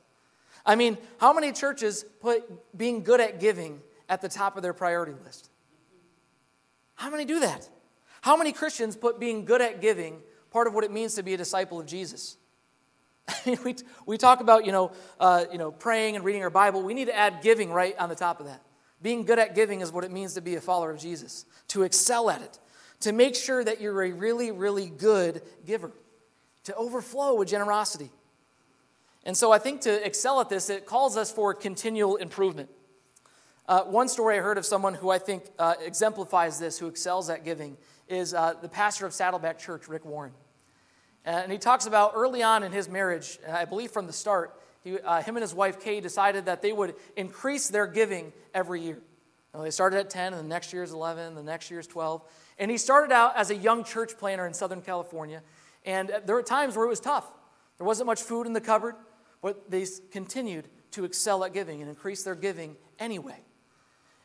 I 0.65 0.75
mean, 0.75 0.97
how 1.19 1.33
many 1.33 1.51
churches 1.51 2.05
put 2.21 2.77
being 2.77 3.03
good 3.03 3.19
at 3.19 3.39
giving 3.39 3.81
at 4.07 4.21
the 4.21 4.29
top 4.29 4.55
of 4.55 4.63
their 4.63 4.73
priority 4.73 5.13
list? 5.25 5.49
How 6.95 7.09
many 7.09 7.25
do 7.25 7.39
that? 7.39 7.67
How 8.21 8.37
many 8.37 8.51
Christians 8.51 8.95
put 8.95 9.19
being 9.19 9.45
good 9.45 9.61
at 9.61 9.81
giving 9.81 10.19
part 10.51 10.67
of 10.67 10.73
what 10.73 10.83
it 10.83 10.91
means 10.91 11.15
to 11.15 11.23
be 11.23 11.33
a 11.33 11.37
disciple 11.37 11.79
of 11.79 11.85
Jesus? 11.85 12.37
we, 13.63 13.75
we 14.05 14.17
talk 14.17 14.41
about, 14.41 14.65
you 14.65 14.71
know, 14.71 14.91
uh, 15.19 15.45
you 15.51 15.57
know, 15.57 15.71
praying 15.71 16.15
and 16.15 16.25
reading 16.25 16.43
our 16.43 16.49
Bible. 16.49 16.81
We 16.81 16.93
need 16.93 17.05
to 17.05 17.15
add 17.15 17.41
giving 17.41 17.71
right 17.71 17.97
on 17.97 18.09
the 18.09 18.15
top 18.15 18.39
of 18.39 18.47
that. 18.47 18.61
Being 19.01 19.23
good 19.23 19.39
at 19.39 19.55
giving 19.55 19.81
is 19.81 19.91
what 19.91 20.03
it 20.03 20.11
means 20.11 20.33
to 20.33 20.41
be 20.41 20.55
a 20.55 20.61
follower 20.61 20.91
of 20.91 20.99
Jesus, 20.99 21.45
to 21.69 21.83
excel 21.83 22.29
at 22.29 22.41
it, 22.41 22.59
to 23.01 23.11
make 23.13 23.35
sure 23.35 23.63
that 23.63 23.79
you're 23.79 24.03
a 24.03 24.11
really, 24.11 24.51
really 24.51 24.87
good 24.87 25.41
giver, 25.65 25.91
to 26.65 26.75
overflow 26.75 27.35
with 27.35 27.47
generosity. 27.47 28.11
And 29.23 29.37
so 29.37 29.51
I 29.51 29.59
think 29.59 29.81
to 29.81 30.05
excel 30.05 30.41
at 30.41 30.49
this, 30.49 30.69
it 30.69 30.85
calls 30.85 31.15
us 31.15 31.31
for 31.31 31.53
continual 31.53 32.17
improvement. 32.17 32.69
Uh, 33.67 33.83
one 33.83 34.09
story 34.09 34.37
I 34.37 34.41
heard 34.41 34.57
of 34.57 34.65
someone 34.65 34.95
who 34.95 35.09
I 35.11 35.19
think 35.19 35.43
uh, 35.59 35.75
exemplifies 35.85 36.59
this, 36.59 36.79
who 36.79 36.87
excels 36.87 37.29
at 37.29 37.45
giving, 37.45 37.77
is 38.07 38.33
uh, 38.33 38.55
the 38.61 38.69
pastor 38.69 39.05
of 39.05 39.13
Saddleback 39.13 39.59
Church, 39.59 39.87
Rick 39.87 40.05
Warren. 40.05 40.31
And 41.23 41.51
he 41.51 41.57
talks 41.57 41.85
about 41.85 42.13
early 42.15 42.41
on 42.41 42.63
in 42.63 42.71
his 42.71 42.89
marriage, 42.89 43.37
I 43.47 43.65
believe 43.65 43.91
from 43.91 44.07
the 44.07 44.13
start, 44.13 44.59
he, 44.83 44.99
uh, 44.99 45.21
him 45.21 45.35
and 45.35 45.41
his 45.41 45.53
wife 45.53 45.79
Kay 45.79 45.99
decided 45.99 46.45
that 46.45 46.61
they 46.61 46.71
would 46.71 46.95
increase 47.15 47.69
their 47.69 47.87
giving 47.87 48.31
every 48.53 48.81
year. 48.81 48.99
Now, 49.53 49.63
they 49.63 49.71
started 49.71 49.99
at 49.99 50.09
10, 50.09 50.33
and 50.33 50.43
the 50.43 50.47
next 50.47 50.71
year 50.73 50.83
is 50.83 50.91
11, 50.91 51.35
the 51.35 51.43
next 51.43 51.71
year 51.71 51.79
is 51.79 51.87
12. 51.87 52.21
And 52.59 52.69
he 52.69 52.77
started 52.77 53.11
out 53.11 53.35
as 53.35 53.49
a 53.49 53.55
young 53.55 53.83
church 53.83 54.17
planter 54.17 54.45
in 54.45 54.53
Southern 54.53 54.81
California. 54.81 55.41
And 55.85 56.11
there 56.25 56.35
were 56.35 56.43
times 56.43 56.75
where 56.75 56.85
it 56.85 56.89
was 56.89 56.99
tough. 56.99 57.25
There 57.77 57.87
wasn't 57.87 58.07
much 58.07 58.21
food 58.21 58.45
in 58.45 58.53
the 58.53 58.61
cupboard, 58.61 58.95
but 59.41 59.71
they 59.71 59.85
continued 60.11 60.67
to 60.91 61.03
excel 61.03 61.43
at 61.43 61.53
giving 61.53 61.81
and 61.81 61.89
increase 61.89 62.23
their 62.23 62.35
giving 62.35 62.75
anyway. 62.99 63.39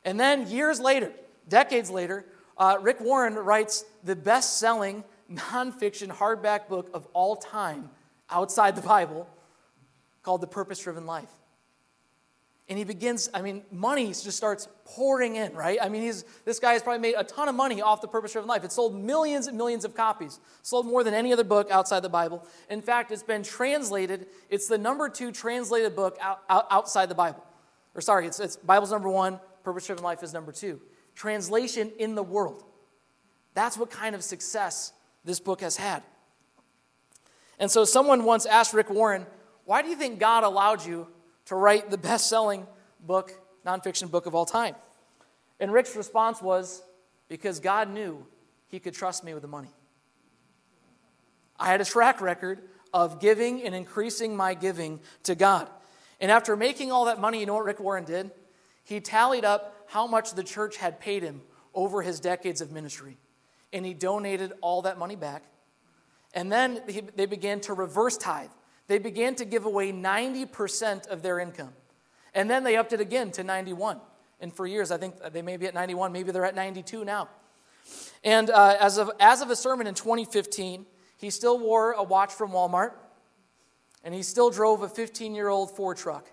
And 0.05 0.21
then 0.21 0.49
years 0.49 0.81
later, 0.81 1.13
decades 1.49 1.91
later, 1.91 2.27
uh, 2.59 2.79
Rick 2.81 3.01
Warren 3.01 3.35
writes 3.35 3.85
the 4.03 4.17
best 4.17 4.59
selling 4.59 5.05
nonfiction 5.33 6.09
hardback 6.09 6.69
book 6.69 6.91
of 6.93 7.07
all 7.13 7.37
time 7.37 7.91
outside 8.31 8.77
the 8.77 8.83
Bible 8.83 9.29
called 10.25 10.41
The 10.41 10.49
Purpose 10.49 10.81
Driven 10.81 11.07
Life. 11.07 11.31
And 12.67 12.79
he 12.79 12.85
begins, 12.85 13.29
I 13.35 13.43
mean, 13.43 13.63
money 13.71 14.07
just 14.07 14.33
starts 14.33 14.69
pouring 14.87 15.37
in, 15.37 15.53
right? 15.53 15.79
I 15.83 15.91
mean, 15.91 16.01
he's, 16.01 16.25
this 16.47 16.59
guy 16.59 16.73
has 16.73 16.83
probably 16.83 17.01
made 17.01 17.15
a 17.15 17.23
ton 17.23 17.47
of 17.47 17.55
money 17.55 17.83
off 17.83 18.01
The 18.01 18.09
Purpose 18.09 18.33
Driven 18.33 18.49
Life. 18.49 18.65
It 18.65 18.73
sold 18.73 18.99
millions 18.99 19.49
and 19.49 19.59
millions 19.59 19.85
of 19.85 19.95
copies, 19.95 20.41
sold 20.63 20.87
more 20.87 21.05
than 21.05 21.13
any 21.13 21.31
other 21.31 21.45
book 21.45 21.71
outside 21.71 22.01
the 22.01 22.09
Bible. 22.09 22.43
In 22.71 22.81
fact, 22.81 23.13
it's 23.13 23.23
been 23.23 23.43
translated, 23.43 24.29
it's 24.49 24.67
the 24.67 24.79
number 24.79 25.11
two 25.11 25.31
translated 25.31 25.95
book 25.95 26.17
out, 26.23 26.41
out, 26.49 26.67
outside 26.71 27.11
the 27.11 27.15
Bible. 27.15 27.45
Or 27.95 28.01
sorry, 28.01 28.27
it's, 28.27 28.41
it's 28.41 28.57
Bible's 28.57 28.91
number 28.91 29.11
one, 29.11 29.41
Purpose 29.63 29.87
Driven 29.87 30.03
Life 30.03 30.23
is 30.23 30.33
number 30.33 30.51
two. 30.51 30.81
Translation 31.15 31.93
in 31.99 32.15
the 32.15 32.23
world. 32.23 32.65
That's 33.53 33.77
what 33.77 33.91
kind 33.91 34.15
of 34.15 34.25
success 34.25 34.95
this 35.23 35.39
book 35.39 35.61
has 35.61 35.77
had. 35.77 36.03
And 37.59 37.71
so 37.71 37.85
someone 37.85 38.25
once 38.25 38.47
asked 38.47 38.73
Rick 38.73 38.89
Warren, 38.89 39.27
why 39.65 39.83
do 39.83 39.89
you 39.89 39.97
think 39.97 40.19
God 40.19 40.45
allowed 40.45 40.85
you 40.85 41.09
to 41.47 41.55
write 41.55 41.91
the 41.91 41.99
best 41.99 42.29
selling 42.29 42.67
book, 43.01 43.33
nonfiction 43.67 44.11
book 44.11 44.27
of 44.27 44.35
all 44.35 44.47
time? 44.47 44.75
And 45.61 45.73
Rick's 45.73 45.97
response 45.97 46.43
was, 46.43 46.83
Because 47.29 47.61
God 47.61 47.89
knew 47.89 48.27
he 48.69 48.79
could 48.81 48.95
trust 48.95 49.25
me 49.25 49.35
with 49.35 49.43
the 49.43 49.49
money. 49.49 49.71
I 51.59 51.69
had 51.69 51.81
a 51.81 51.85
track 51.85 52.21
record 52.21 52.61
of 52.93 53.21
giving 53.21 53.63
and 53.63 53.75
increasing 53.75 54.37
my 54.37 54.55
giving 54.55 55.01
to 55.25 55.35
God. 55.35 55.69
And 56.21 56.31
after 56.31 56.57
making 56.57 56.93
all 56.93 57.07
that 57.07 57.21
money, 57.21 57.41
you 57.41 57.47
know 57.47 57.55
what 57.55 57.65
Rick 57.65 57.81
Warren 57.81 58.05
did? 58.05 58.31
He 58.85 59.01
tallied 59.01 59.45
up 59.45 59.75
how 59.87 60.07
much 60.07 60.33
the 60.33 60.45
church 60.45 60.77
had 60.77 61.01
paid 61.01 61.23
him 61.23 61.43
over 61.75 62.03
his 62.03 62.21
decades 62.21 62.61
of 62.61 62.71
ministry. 62.71 63.19
And 63.73 63.85
he 63.85 63.95
donated 63.95 64.53
all 64.61 64.83
that 64.83 64.99
money 64.99 65.17
back. 65.17 65.45
And 66.35 66.51
then 66.51 66.83
they 67.17 67.27
began 67.27 67.61
to 67.61 67.75
reverse 67.75 68.17
tithe. 68.17 68.51
They 68.87 68.99
began 68.99 69.35
to 69.37 69.45
give 69.45 69.65
away 69.65 69.93
90% 69.93 71.07
of 71.09 71.23
their 71.23 71.39
income. 71.39 71.73
And 72.35 72.51
then 72.51 72.65
they 72.65 72.77
upped 72.77 72.93
it 72.93 73.01
again 73.01 73.31
to 73.33 73.45
91. 73.45 74.01
And 74.41 74.53
for 74.53 74.67
years, 74.67 74.91
I 74.91 74.99
think 74.99 75.15
they 75.33 75.43
may 75.43 75.57
be 75.57 75.67
at 75.67 75.75
91, 75.75 76.13
maybe 76.13 76.33
they're 76.33 76.45
at 76.45 76.55
92 76.55 77.05
now. 77.05 77.29
And 78.23 78.51
uh, 78.51 78.77
as, 78.81 78.99
of, 78.99 79.11
as 79.21 79.41
of 79.41 79.51
a 79.51 79.57
sermon 79.57 79.87
in 79.87 79.95
2015, 79.95 80.87
he 81.17 81.31
still 81.31 81.59
wore 81.59 81.93
a 81.93 82.03
watch 82.03 82.33
from 82.33 82.51
Walmart, 82.51 82.93
and 84.03 84.15
he 84.15 84.23
still 84.23 84.51
drove 84.51 84.83
a 84.83 84.89
15 84.89 85.35
year 85.35 85.49
old 85.49 85.75
Ford 85.75 85.97
truck 85.97 86.29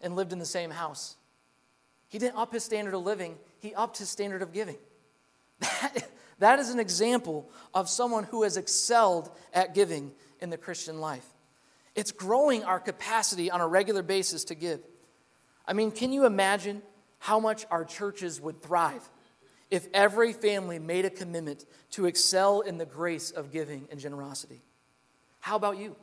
and 0.00 0.16
lived 0.16 0.32
in 0.32 0.38
the 0.38 0.46
same 0.46 0.70
house. 0.70 1.16
He 2.08 2.18
didn't 2.18 2.36
up 2.36 2.52
his 2.52 2.62
standard 2.64 2.94
of 2.94 3.02
living, 3.02 3.36
he 3.58 3.74
upped 3.74 3.98
his 3.98 4.08
standard 4.08 4.42
of 4.42 4.52
giving. 4.52 4.78
That, 5.80 6.10
that 6.40 6.58
is 6.58 6.70
an 6.70 6.80
example 6.80 7.48
of 7.72 7.88
someone 7.88 8.24
who 8.24 8.42
has 8.42 8.56
excelled 8.56 9.30
at 9.52 9.72
giving 9.72 10.12
in 10.40 10.50
the 10.50 10.56
Christian 10.56 11.00
life. 11.00 11.24
It's 11.94 12.12
growing 12.12 12.64
our 12.64 12.80
capacity 12.80 13.50
on 13.50 13.60
a 13.60 13.66
regular 13.66 14.02
basis 14.02 14.44
to 14.44 14.54
give. 14.54 14.84
I 15.66 15.72
mean, 15.72 15.90
can 15.90 16.12
you 16.12 16.26
imagine 16.26 16.82
how 17.18 17.40
much 17.40 17.64
our 17.70 17.84
churches 17.84 18.40
would 18.40 18.62
thrive 18.62 19.08
if 19.70 19.88
every 19.94 20.32
family 20.32 20.78
made 20.78 21.04
a 21.04 21.10
commitment 21.10 21.64
to 21.90 22.06
excel 22.06 22.60
in 22.60 22.78
the 22.78 22.86
grace 22.86 23.30
of 23.30 23.50
giving 23.50 23.88
and 23.90 24.00
generosity? 24.00 24.62
How 25.40 25.56
about 25.56 25.78
you? 25.78 25.96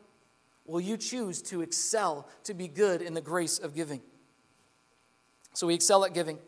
Will 0.66 0.82
you 0.82 0.98
choose 0.98 1.42
to 1.44 1.62
excel, 1.62 2.28
to 2.46 2.54
be 2.54 2.68
good 2.68 3.02
in 3.02 3.14
the 3.14 3.22
grace 3.22 3.60
of 3.60 3.76
giving? 3.76 4.02
So 5.54 5.68
we 5.68 5.74
excel 5.74 6.06
at 6.06 6.14
giving. 6.14 6.40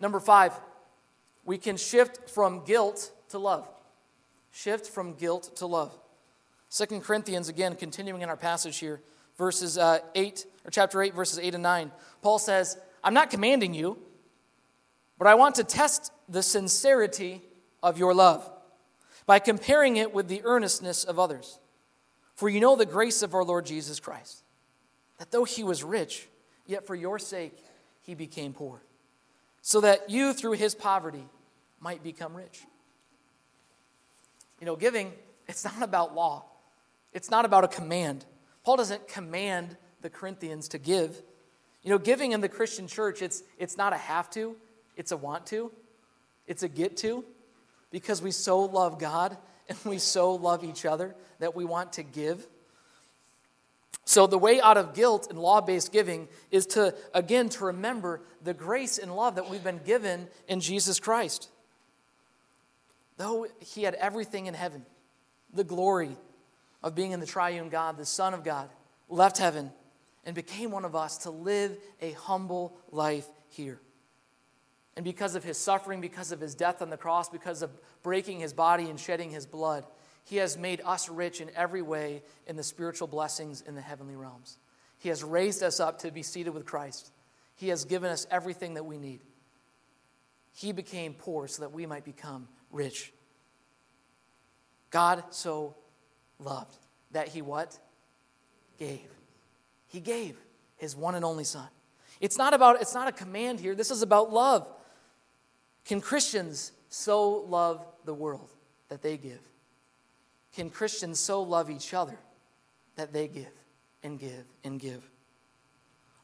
Number 0.00 0.20
five, 0.20 0.52
we 1.44 1.56
can 1.58 1.76
shift 1.76 2.28
from 2.28 2.64
guilt 2.64 3.10
to 3.30 3.38
love. 3.38 3.68
Shift 4.50 4.86
from 4.86 5.14
guilt 5.14 5.56
to 5.56 5.66
love. 5.66 5.96
Second 6.74 7.04
Corinthians, 7.04 7.48
again, 7.48 7.76
continuing 7.76 8.22
in 8.22 8.28
our 8.28 8.36
passage 8.36 8.78
here, 8.78 9.00
verses 9.38 9.78
uh, 9.78 10.00
8, 10.16 10.44
or 10.64 10.72
chapter 10.72 11.00
8, 11.00 11.14
verses 11.14 11.38
8 11.38 11.54
and 11.54 11.62
9. 11.62 11.92
Paul 12.20 12.40
says, 12.40 12.76
I'm 13.04 13.14
not 13.14 13.30
commanding 13.30 13.74
you, 13.74 13.96
but 15.16 15.28
I 15.28 15.36
want 15.36 15.54
to 15.54 15.62
test 15.62 16.10
the 16.28 16.42
sincerity 16.42 17.42
of 17.80 17.96
your 17.96 18.12
love 18.12 18.50
by 19.24 19.38
comparing 19.38 19.98
it 19.98 20.12
with 20.12 20.26
the 20.26 20.42
earnestness 20.42 21.04
of 21.04 21.20
others. 21.20 21.60
For 22.34 22.48
you 22.48 22.58
know 22.58 22.74
the 22.74 22.86
grace 22.86 23.22
of 23.22 23.34
our 23.34 23.44
Lord 23.44 23.66
Jesus 23.66 24.00
Christ, 24.00 24.42
that 25.20 25.30
though 25.30 25.44
he 25.44 25.62
was 25.62 25.84
rich, 25.84 26.26
yet 26.66 26.88
for 26.88 26.96
your 26.96 27.20
sake 27.20 27.56
he 28.02 28.16
became 28.16 28.52
poor, 28.52 28.82
so 29.62 29.80
that 29.80 30.10
you 30.10 30.32
through 30.32 30.54
his 30.54 30.74
poverty 30.74 31.28
might 31.78 32.02
become 32.02 32.34
rich. 32.34 32.64
You 34.58 34.66
know, 34.66 34.74
giving, 34.74 35.12
it's 35.46 35.64
not 35.64 35.80
about 35.80 36.16
law. 36.16 36.46
It's 37.14 37.30
not 37.30 37.44
about 37.44 37.64
a 37.64 37.68
command. 37.68 38.26
Paul 38.64 38.76
doesn't 38.76 39.08
command 39.08 39.76
the 40.02 40.10
Corinthians 40.10 40.68
to 40.68 40.78
give. 40.78 41.22
You 41.82 41.90
know, 41.90 41.98
giving 41.98 42.32
in 42.32 42.40
the 42.40 42.48
Christian 42.48 42.88
church, 42.88 43.22
it's, 43.22 43.42
it's 43.58 43.76
not 43.76 43.92
a 43.92 43.96
have 43.96 44.28
to, 44.30 44.56
it's 44.96 45.12
a 45.12 45.16
want 45.16 45.46
to, 45.46 45.70
it's 46.46 46.62
a 46.62 46.68
get 46.68 46.96
to, 46.98 47.24
because 47.90 48.20
we 48.20 48.32
so 48.32 48.60
love 48.60 48.98
God 48.98 49.36
and 49.68 49.78
we 49.84 49.98
so 49.98 50.34
love 50.34 50.64
each 50.64 50.84
other 50.84 51.14
that 51.38 51.54
we 51.54 51.64
want 51.64 51.94
to 51.94 52.02
give. 52.02 52.46
So, 54.06 54.26
the 54.26 54.38
way 54.38 54.60
out 54.60 54.76
of 54.76 54.92
guilt 54.92 55.28
and 55.30 55.38
law 55.38 55.62
based 55.62 55.90
giving 55.90 56.28
is 56.50 56.66
to, 56.68 56.94
again, 57.14 57.48
to 57.50 57.64
remember 57.64 58.20
the 58.42 58.52
grace 58.52 58.98
and 58.98 59.14
love 59.16 59.36
that 59.36 59.48
we've 59.48 59.64
been 59.64 59.80
given 59.82 60.28
in 60.46 60.60
Jesus 60.60 61.00
Christ. 61.00 61.48
Though 63.16 63.46
he 63.60 63.84
had 63.84 63.94
everything 63.94 64.44
in 64.44 64.52
heaven, 64.52 64.84
the 65.54 65.64
glory, 65.64 66.16
of 66.84 66.94
being 66.94 67.12
in 67.12 67.18
the 67.18 67.26
triune 67.26 67.70
God, 67.70 67.96
the 67.96 68.04
Son 68.04 68.34
of 68.34 68.44
God, 68.44 68.68
left 69.08 69.38
heaven 69.38 69.72
and 70.26 70.34
became 70.34 70.70
one 70.70 70.84
of 70.84 70.94
us 70.94 71.18
to 71.18 71.30
live 71.30 71.76
a 72.02 72.12
humble 72.12 72.76
life 72.92 73.26
here. 73.48 73.80
And 74.94 75.02
because 75.02 75.34
of 75.34 75.42
his 75.42 75.56
suffering, 75.56 76.02
because 76.02 76.30
of 76.30 76.40
his 76.40 76.54
death 76.54 76.82
on 76.82 76.90
the 76.90 76.98
cross, 76.98 77.30
because 77.30 77.62
of 77.62 77.70
breaking 78.02 78.38
his 78.38 78.52
body 78.52 78.90
and 78.90 79.00
shedding 79.00 79.30
his 79.30 79.46
blood, 79.46 79.86
he 80.24 80.36
has 80.36 80.58
made 80.58 80.82
us 80.84 81.08
rich 81.08 81.40
in 81.40 81.50
every 81.56 81.82
way 81.82 82.22
in 82.46 82.54
the 82.54 82.62
spiritual 82.62 83.08
blessings 83.08 83.62
in 83.62 83.74
the 83.74 83.80
heavenly 83.80 84.14
realms. 84.14 84.58
He 84.98 85.08
has 85.08 85.24
raised 85.24 85.62
us 85.62 85.80
up 85.80 86.00
to 86.00 86.10
be 86.10 86.22
seated 86.22 86.52
with 86.52 86.66
Christ. 86.66 87.12
He 87.56 87.68
has 87.68 87.86
given 87.86 88.10
us 88.10 88.26
everything 88.30 88.74
that 88.74 88.84
we 88.84 88.98
need. 88.98 89.20
He 90.52 90.72
became 90.72 91.14
poor 91.14 91.48
so 91.48 91.62
that 91.62 91.72
we 91.72 91.86
might 91.86 92.04
become 92.04 92.46
rich. 92.70 93.12
God 94.90 95.24
so 95.30 95.76
loved. 96.38 96.76
That 97.12 97.28
he 97.28 97.42
what? 97.42 97.78
Gave. 98.78 99.00
He 99.86 100.00
gave 100.00 100.36
his 100.76 100.96
one 100.96 101.14
and 101.14 101.24
only 101.24 101.44
son. 101.44 101.68
It's 102.20 102.38
not 102.38 102.54
about 102.54 102.80
it's 102.80 102.94
not 102.94 103.08
a 103.08 103.12
command 103.12 103.60
here. 103.60 103.74
This 103.74 103.90
is 103.90 104.02
about 104.02 104.32
love. 104.32 104.68
Can 105.84 106.00
Christians 106.00 106.72
so 106.88 107.44
love 107.48 107.84
the 108.04 108.14
world 108.14 108.50
that 108.88 109.02
they 109.02 109.16
give? 109.16 109.40
Can 110.54 110.70
Christians 110.70 111.18
so 111.18 111.42
love 111.42 111.70
each 111.70 111.92
other 111.94 112.18
that 112.96 113.12
they 113.12 113.28
give 113.28 113.52
and 114.02 114.18
give 114.18 114.44
and 114.62 114.78
give. 114.78 115.08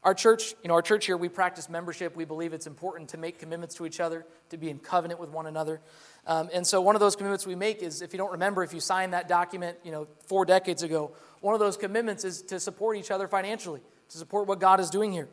Our 0.03 0.15
church, 0.15 0.55
you 0.63 0.67
know, 0.67 0.73
our 0.73 0.81
church 0.81 1.05
here, 1.05 1.15
we 1.15 1.29
practice 1.29 1.69
membership. 1.69 2.15
We 2.15 2.25
believe 2.25 2.53
it's 2.53 2.65
important 2.65 3.09
to 3.09 3.17
make 3.17 3.37
commitments 3.37 3.75
to 3.75 3.85
each 3.85 3.99
other, 3.99 4.25
to 4.49 4.57
be 4.57 4.69
in 4.69 4.79
covenant 4.79 5.19
with 5.19 5.29
one 5.29 5.45
another. 5.45 5.79
Um, 6.25 6.49
and 6.51 6.65
so 6.65 6.81
one 6.81 6.95
of 6.95 6.99
those 6.99 7.15
commitments 7.15 7.45
we 7.45 7.53
make 7.53 7.83
is, 7.83 8.01
if 8.01 8.11
you 8.11 8.17
don't 8.17 8.31
remember, 8.31 8.63
if 8.63 8.73
you 8.73 8.79
signed 8.79 9.13
that 9.13 9.27
document, 9.27 9.77
you 9.83 9.91
know, 9.91 10.07
four 10.25 10.43
decades 10.43 10.81
ago, 10.81 11.11
one 11.41 11.53
of 11.53 11.59
those 11.59 11.77
commitments 11.77 12.25
is 12.25 12.41
to 12.43 12.59
support 12.59 12.97
each 12.97 13.11
other 13.11 13.27
financially, 13.27 13.81
to 14.09 14.17
support 14.17 14.47
what 14.47 14.59
God 14.59 14.79
is 14.79 14.89
doing 14.89 15.11
here. 15.11 15.29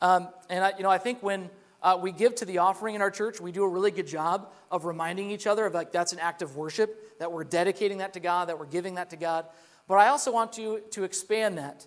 Um, 0.00 0.28
and 0.48 0.64
I, 0.64 0.72
you 0.76 0.84
know, 0.84 0.90
I 0.90 0.98
think 0.98 1.20
when 1.20 1.50
uh, 1.82 1.98
we 2.00 2.12
give 2.12 2.36
to 2.36 2.44
the 2.44 2.58
offering 2.58 2.94
in 2.94 3.02
our 3.02 3.10
church, 3.10 3.40
we 3.40 3.50
do 3.50 3.64
a 3.64 3.68
really 3.68 3.90
good 3.90 4.06
job 4.06 4.52
of 4.70 4.84
reminding 4.84 5.32
each 5.32 5.48
other 5.48 5.66
of 5.66 5.74
like 5.74 5.90
that's 5.90 6.12
an 6.12 6.20
act 6.20 6.42
of 6.42 6.56
worship, 6.56 7.18
that 7.18 7.32
we're 7.32 7.44
dedicating 7.44 7.98
that 7.98 8.12
to 8.12 8.20
God, 8.20 8.48
that 8.48 8.58
we're 8.58 8.66
giving 8.66 8.94
that 8.94 9.10
to 9.10 9.16
God. 9.16 9.46
But 9.88 9.96
I 9.96 10.08
also 10.08 10.32
want 10.32 10.58
you 10.58 10.80
to 10.92 11.02
expand 11.02 11.58
that, 11.58 11.86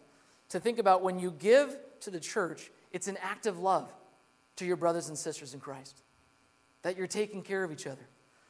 to 0.49 0.59
think 0.59 0.79
about 0.79 1.01
when 1.01 1.17
you 1.17 1.31
give 1.31 1.77
to 2.05 2.11
the 2.11 2.19
church, 2.19 2.71
it's 2.91 3.07
an 3.07 3.17
act 3.21 3.45
of 3.45 3.59
love 3.59 3.93
to 4.55 4.65
your 4.65 4.77
brothers 4.77 5.09
and 5.09 5.17
sisters 5.17 5.53
in 5.53 5.59
Christ. 5.59 6.01
That 6.83 6.97
you're 6.97 7.07
taking 7.07 7.41
care 7.41 7.63
of 7.63 7.71
each 7.71 7.87
other, 7.87 8.07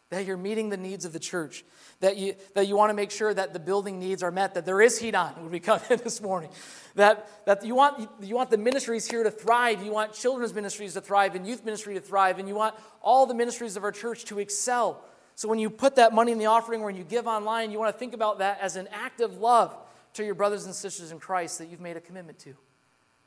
that 0.10 0.26
you're 0.26 0.38
meeting 0.38 0.70
the 0.70 0.78
needs 0.78 1.06
of 1.06 1.14
the 1.14 1.20
church, 1.20 1.64
that 2.02 2.18
you, 2.18 2.36
that 2.54 2.68
you 2.68 2.76
want 2.76 2.90
to 2.90 2.94
make 2.94 3.12
sure 3.12 3.34
that 3.34 3.54
the 3.54 3.60
building 3.60 4.00
needs 4.00 4.22
are 4.22 4.32
met, 4.32 4.54
that 4.54 4.66
there 4.66 4.82
is 4.82 5.00
heat 5.00 5.16
on 5.16 5.32
when 5.36 5.50
we 5.50 5.60
come 5.60 5.80
in 5.90 5.98
this 6.04 6.22
morning, 6.22 6.50
that, 6.96 7.28
that 7.46 7.66
you, 7.66 7.76
want, 7.76 8.10
you 8.22 8.36
want 8.36 8.50
the 8.50 8.58
ministries 8.58 9.10
here 9.10 9.24
to 9.24 9.32
thrive, 9.32 9.84
you 9.84 9.92
want 9.92 10.14
children's 10.14 10.54
ministries 10.54 10.94
to 10.94 11.02
thrive, 11.02 11.34
and 11.34 11.48
youth 11.48 11.66
ministry 11.66 11.96
to 11.96 12.02
thrive, 12.02 12.40
and 12.40 12.48
you 12.48 12.56
want 12.56 12.76
all 13.02 13.26
the 13.26 13.34
ministries 13.34 13.76
of 13.78 13.84
our 13.84 13.92
church 13.92 14.26
to 14.26 14.40
excel. 14.40 15.04
So 15.36 15.48
when 15.50 15.60
you 15.60 15.70
put 15.70 15.96
that 15.96 16.14
money 16.14 16.32
in 16.32 16.38
the 16.38 16.46
offering, 16.46 16.82
or 16.82 16.86
when 16.86 16.96
you 16.96 17.04
give 17.04 17.26
online, 17.26 17.72
you 17.72 17.80
want 17.80 17.94
to 17.94 17.98
think 17.98 18.14
about 18.14 18.40
that 18.40 18.60
as 18.62 18.76
an 18.76 18.88
act 18.92 19.22
of 19.22 19.38
love 19.38 19.76
to 20.14 20.26
your 20.26 20.36
brothers 20.36 20.66
and 20.66 20.74
sisters 20.74 21.12
in 21.12 21.20
Christ 21.20 21.60
that 21.60 21.70
you've 21.70 21.82
made 21.82 21.98
a 21.98 22.02
commitment 22.02 22.40
to. 22.40 22.56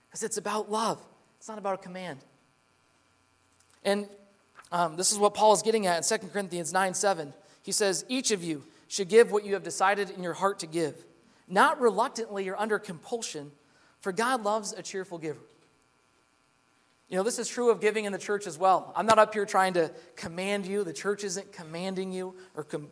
Because 0.09 0.23
it's 0.23 0.37
about 0.37 0.71
love, 0.71 1.01
it's 1.39 1.49
not 1.49 1.59
about 1.59 1.75
a 1.75 1.83
command. 1.83 2.19
And 3.85 4.09
um, 4.73 4.97
this 4.97 5.13
is 5.13 5.19
what 5.19 5.35
Paul 5.35 5.53
is 5.53 5.63
getting 5.63 5.87
at 5.87 6.11
in 6.11 6.19
2 6.19 6.29
Corinthians 6.29 6.73
9 6.73 6.95
7. 6.95 7.33
He 7.63 7.73
says, 7.73 8.05
Each 8.09 8.31
of 8.31 8.43
you 8.43 8.65
should 8.89 9.09
give 9.09 9.31
what 9.31 9.45
you 9.45 9.55
have 9.55 9.63
decided 9.63 10.11
in 10.11 10.23
your 10.23 10.35
heart 10.35 10.59
to 10.61 10.67
give, 10.67 10.95
not 11.47 11.81
reluctantly 11.81 12.49
or 12.49 12.57
under 12.57 12.79
compulsion, 12.79 13.51
for 14.01 14.13
God 14.13 14.43
loves 14.43 14.73
a 14.73 14.83
cheerful 14.83 15.19
giver. 15.19 15.41
You 17.09 17.17
know, 17.17 17.23
this 17.23 17.39
is 17.39 17.49
true 17.49 17.71
of 17.71 17.81
giving 17.81 18.05
in 18.05 18.13
the 18.13 18.19
church 18.19 18.47
as 18.47 18.59
well. 18.59 18.93
I'm 18.95 19.07
not 19.07 19.19
up 19.19 19.33
here 19.33 19.47
trying 19.47 19.75
to 19.75 19.91
command 20.15 20.67
you. 20.67 20.85
The 20.85 20.93
church 20.93 21.25
isn't 21.25 21.53
commanding 21.53 22.13
you 22.13 22.35
or 22.55 22.65
com- 22.65 22.89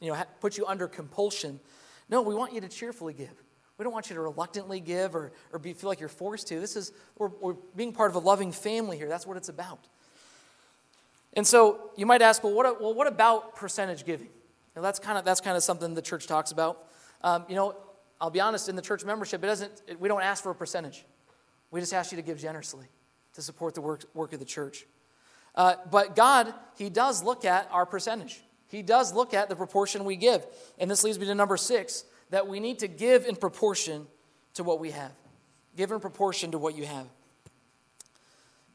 you 0.00 0.10
know, 0.10 0.22
put 0.40 0.58
you 0.58 0.66
under 0.66 0.88
compulsion. 0.88 1.60
No, 2.08 2.22
we 2.22 2.34
want 2.34 2.52
you 2.52 2.60
to 2.60 2.68
cheerfully 2.68 3.12
give. 3.12 3.30
We 3.80 3.84
don't 3.84 3.94
want 3.94 4.10
you 4.10 4.16
to 4.16 4.20
reluctantly 4.20 4.78
give 4.78 5.16
or, 5.16 5.32
or 5.54 5.58
be, 5.58 5.72
feel 5.72 5.88
like 5.88 6.00
you're 6.00 6.10
forced 6.10 6.48
to. 6.48 6.60
This 6.60 6.76
is, 6.76 6.92
we're, 7.16 7.30
we're 7.40 7.54
being 7.74 7.94
part 7.94 8.10
of 8.10 8.16
a 8.16 8.18
loving 8.18 8.52
family 8.52 8.98
here. 8.98 9.08
That's 9.08 9.26
what 9.26 9.38
it's 9.38 9.48
about. 9.48 9.88
And 11.32 11.46
so 11.46 11.90
you 11.96 12.04
might 12.04 12.20
ask, 12.20 12.44
well, 12.44 12.52
what, 12.52 12.78
well, 12.78 12.92
what 12.92 13.06
about 13.06 13.56
percentage 13.56 14.04
giving? 14.04 14.28
Now, 14.76 14.82
that's 14.82 14.98
kind 14.98 15.16
of 15.16 15.24
that's 15.24 15.40
kind 15.40 15.56
of 15.56 15.62
something 15.62 15.94
the 15.94 16.02
church 16.02 16.26
talks 16.26 16.52
about. 16.52 16.84
Um, 17.22 17.46
you 17.48 17.54
know, 17.54 17.74
I'll 18.20 18.28
be 18.28 18.40
honest. 18.40 18.68
In 18.68 18.76
the 18.76 18.82
church 18.82 19.02
membership, 19.02 19.42
it 19.42 19.46
doesn't. 19.46 19.72
It, 19.88 19.98
we 19.98 20.08
don't 20.08 20.22
ask 20.22 20.42
for 20.42 20.50
a 20.50 20.54
percentage. 20.54 21.06
We 21.70 21.80
just 21.80 21.94
ask 21.94 22.12
you 22.12 22.16
to 22.16 22.22
give 22.22 22.38
generously 22.38 22.84
to 23.32 23.40
support 23.40 23.74
the 23.74 23.80
work, 23.80 24.04
work 24.12 24.34
of 24.34 24.40
the 24.40 24.44
church. 24.44 24.84
Uh, 25.54 25.76
but 25.90 26.14
God, 26.14 26.52
He 26.76 26.90
does 26.90 27.24
look 27.24 27.46
at 27.46 27.66
our 27.72 27.86
percentage. 27.86 28.42
He 28.68 28.82
does 28.82 29.14
look 29.14 29.32
at 29.32 29.48
the 29.48 29.56
proportion 29.56 30.04
we 30.04 30.16
give. 30.16 30.46
And 30.78 30.90
this 30.90 31.02
leads 31.02 31.18
me 31.18 31.24
to 31.24 31.34
number 31.34 31.56
six 31.56 32.04
that 32.30 32.46
we 32.46 32.60
need 32.60 32.78
to 32.80 32.88
give 32.88 33.26
in 33.26 33.36
proportion 33.36 34.06
to 34.54 34.64
what 34.64 34.80
we 34.80 34.90
have. 34.90 35.12
Give 35.76 35.90
in 35.90 36.00
proportion 36.00 36.52
to 36.52 36.58
what 36.58 36.76
you 36.76 36.86
have. 36.86 37.06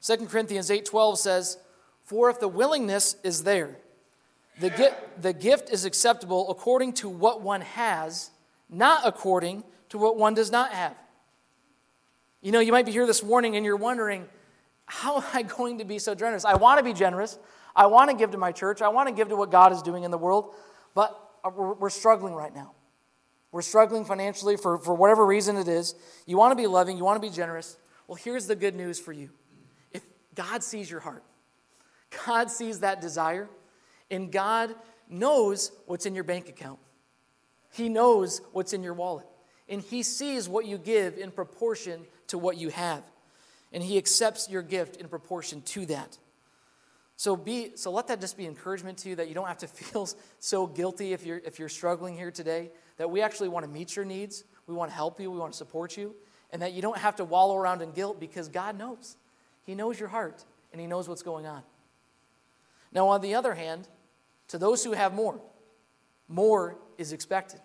2 0.01 0.27
Corinthians 0.27 0.69
8:12 0.69 1.17
says, 1.17 1.57
"For 2.03 2.29
if 2.29 2.39
the 2.39 2.47
willingness 2.47 3.15
is 3.23 3.43
there, 3.43 3.77
the, 4.59 4.69
gi- 4.69 4.95
the 5.19 5.33
gift 5.33 5.69
is 5.69 5.83
acceptable 5.85 6.49
according 6.49 6.93
to 6.93 7.09
what 7.09 7.41
one 7.41 7.61
has, 7.61 8.29
not 8.69 9.05
according 9.05 9.63
to 9.89 9.97
what 9.97 10.17
one 10.17 10.33
does 10.33 10.51
not 10.51 10.71
have." 10.71 10.95
You 12.41 12.51
know, 12.51 12.59
you 12.59 12.71
might 12.71 12.85
be 12.85 12.91
here 12.91 13.07
this 13.07 13.23
morning 13.23 13.55
and 13.55 13.65
you're 13.65 13.75
wondering, 13.75 14.27
how 14.85 15.17
am 15.17 15.23
I 15.33 15.41
going 15.41 15.79
to 15.79 15.85
be 15.85 15.99
so 15.99 16.13
generous? 16.15 16.45
I 16.45 16.55
want 16.55 16.77
to 16.77 16.83
be 16.83 16.93
generous. 16.93 17.37
I 17.75 17.87
want 17.87 18.11
to 18.11 18.15
give 18.15 18.31
to 18.31 18.37
my 18.37 18.51
church. 18.51 18.81
I 18.81 18.89
want 18.89 19.09
to 19.09 19.15
give 19.15 19.29
to 19.29 19.35
what 19.35 19.51
God 19.51 19.73
is 19.73 19.81
doing 19.81 20.03
in 20.03 20.11
the 20.11 20.17
world, 20.17 20.53
but 20.93 21.19
uh, 21.43 21.49
we're, 21.49 21.73
we're 21.73 21.89
struggling 21.89 22.33
right 22.33 22.53
now. 22.53 22.71
We're 23.55 23.61
struggling 23.61 24.03
financially 24.03 24.57
for, 24.57 24.77
for 24.79 24.93
whatever 24.93 25.25
reason 25.25 25.55
it 25.55 25.69
is. 25.69 25.95
You 26.25 26.35
want 26.35 26.51
to 26.51 26.57
be 26.61 26.67
loving, 26.67 26.97
you 26.97 27.05
want 27.05 27.21
to 27.21 27.25
be 27.25 27.33
generous. 27.33 27.77
Well, 28.05 28.17
here's 28.17 28.47
the 28.47 28.55
good 28.57 28.75
news 28.75 28.99
for 28.99 29.13
you. 29.13 29.29
If 29.93 30.03
God 30.35 30.61
sees 30.61 30.91
your 30.91 30.99
heart, 30.99 31.23
God 32.25 32.51
sees 32.51 32.81
that 32.81 32.99
desire, 32.99 33.47
and 34.11 34.29
God 34.29 34.75
knows 35.07 35.71
what's 35.85 36.05
in 36.05 36.15
your 36.15 36.25
bank 36.25 36.49
account. 36.49 36.79
He 37.71 37.87
knows 37.87 38.41
what's 38.51 38.73
in 38.73 38.83
your 38.83 38.93
wallet. 38.93 39.25
And 39.69 39.81
He 39.81 40.03
sees 40.03 40.49
what 40.49 40.65
you 40.65 40.77
give 40.77 41.17
in 41.17 41.31
proportion 41.31 42.01
to 42.27 42.37
what 42.37 42.57
you 42.57 42.71
have. 42.71 43.03
And 43.71 43.81
He 43.81 43.97
accepts 43.97 44.49
your 44.49 44.63
gift 44.63 44.97
in 44.97 45.07
proportion 45.07 45.61
to 45.61 45.85
that. 45.85 46.17
So 47.17 47.35
be 47.35 47.71
so 47.75 47.91
let 47.91 48.07
that 48.07 48.19
just 48.19 48.37
be 48.37 48.45
encouragement 48.45 48.97
to 48.99 49.09
you 49.09 49.15
that 49.15 49.27
you 49.29 49.33
don't 49.33 49.47
have 49.47 49.59
to 49.59 49.67
feel 49.67 50.09
so 50.39 50.67
guilty 50.67 51.13
if 51.13 51.25
you're 51.25 51.41
if 51.45 51.59
you're 51.59 51.69
struggling 51.69 52.15
here 52.15 52.31
today 52.31 52.71
that 52.97 53.09
we 53.09 53.21
actually 53.21 53.49
want 53.49 53.65
to 53.65 53.71
meet 53.71 53.95
your 53.95 54.05
needs, 54.05 54.43
we 54.67 54.73
want 54.73 54.89
to 54.89 54.95
help 54.95 55.19
you, 55.19 55.31
we 55.31 55.37
want 55.37 55.51
to 55.51 55.57
support 55.57 55.97
you, 55.97 56.15
and 56.51 56.61
that 56.61 56.73
you 56.73 56.81
don't 56.81 56.97
have 56.97 57.15
to 57.17 57.25
wallow 57.25 57.55
around 57.55 57.81
in 57.81 57.91
guilt 57.91 58.19
because 58.19 58.47
God 58.47 58.77
knows. 58.77 59.17
He 59.63 59.75
knows 59.75 59.99
your 59.99 60.09
heart 60.09 60.43
and 60.71 60.79
He 60.79 60.87
knows 60.87 61.09
what's 61.09 61.23
going 61.23 61.45
on. 61.45 61.63
Now, 62.91 63.09
on 63.09 63.21
the 63.21 63.35
other 63.35 63.53
hand, 63.53 63.87
to 64.49 64.57
those 64.57 64.83
who 64.83 64.93
have 64.93 65.13
more, 65.13 65.39
more 66.27 66.77
is 66.97 67.11
expected. 67.11 67.59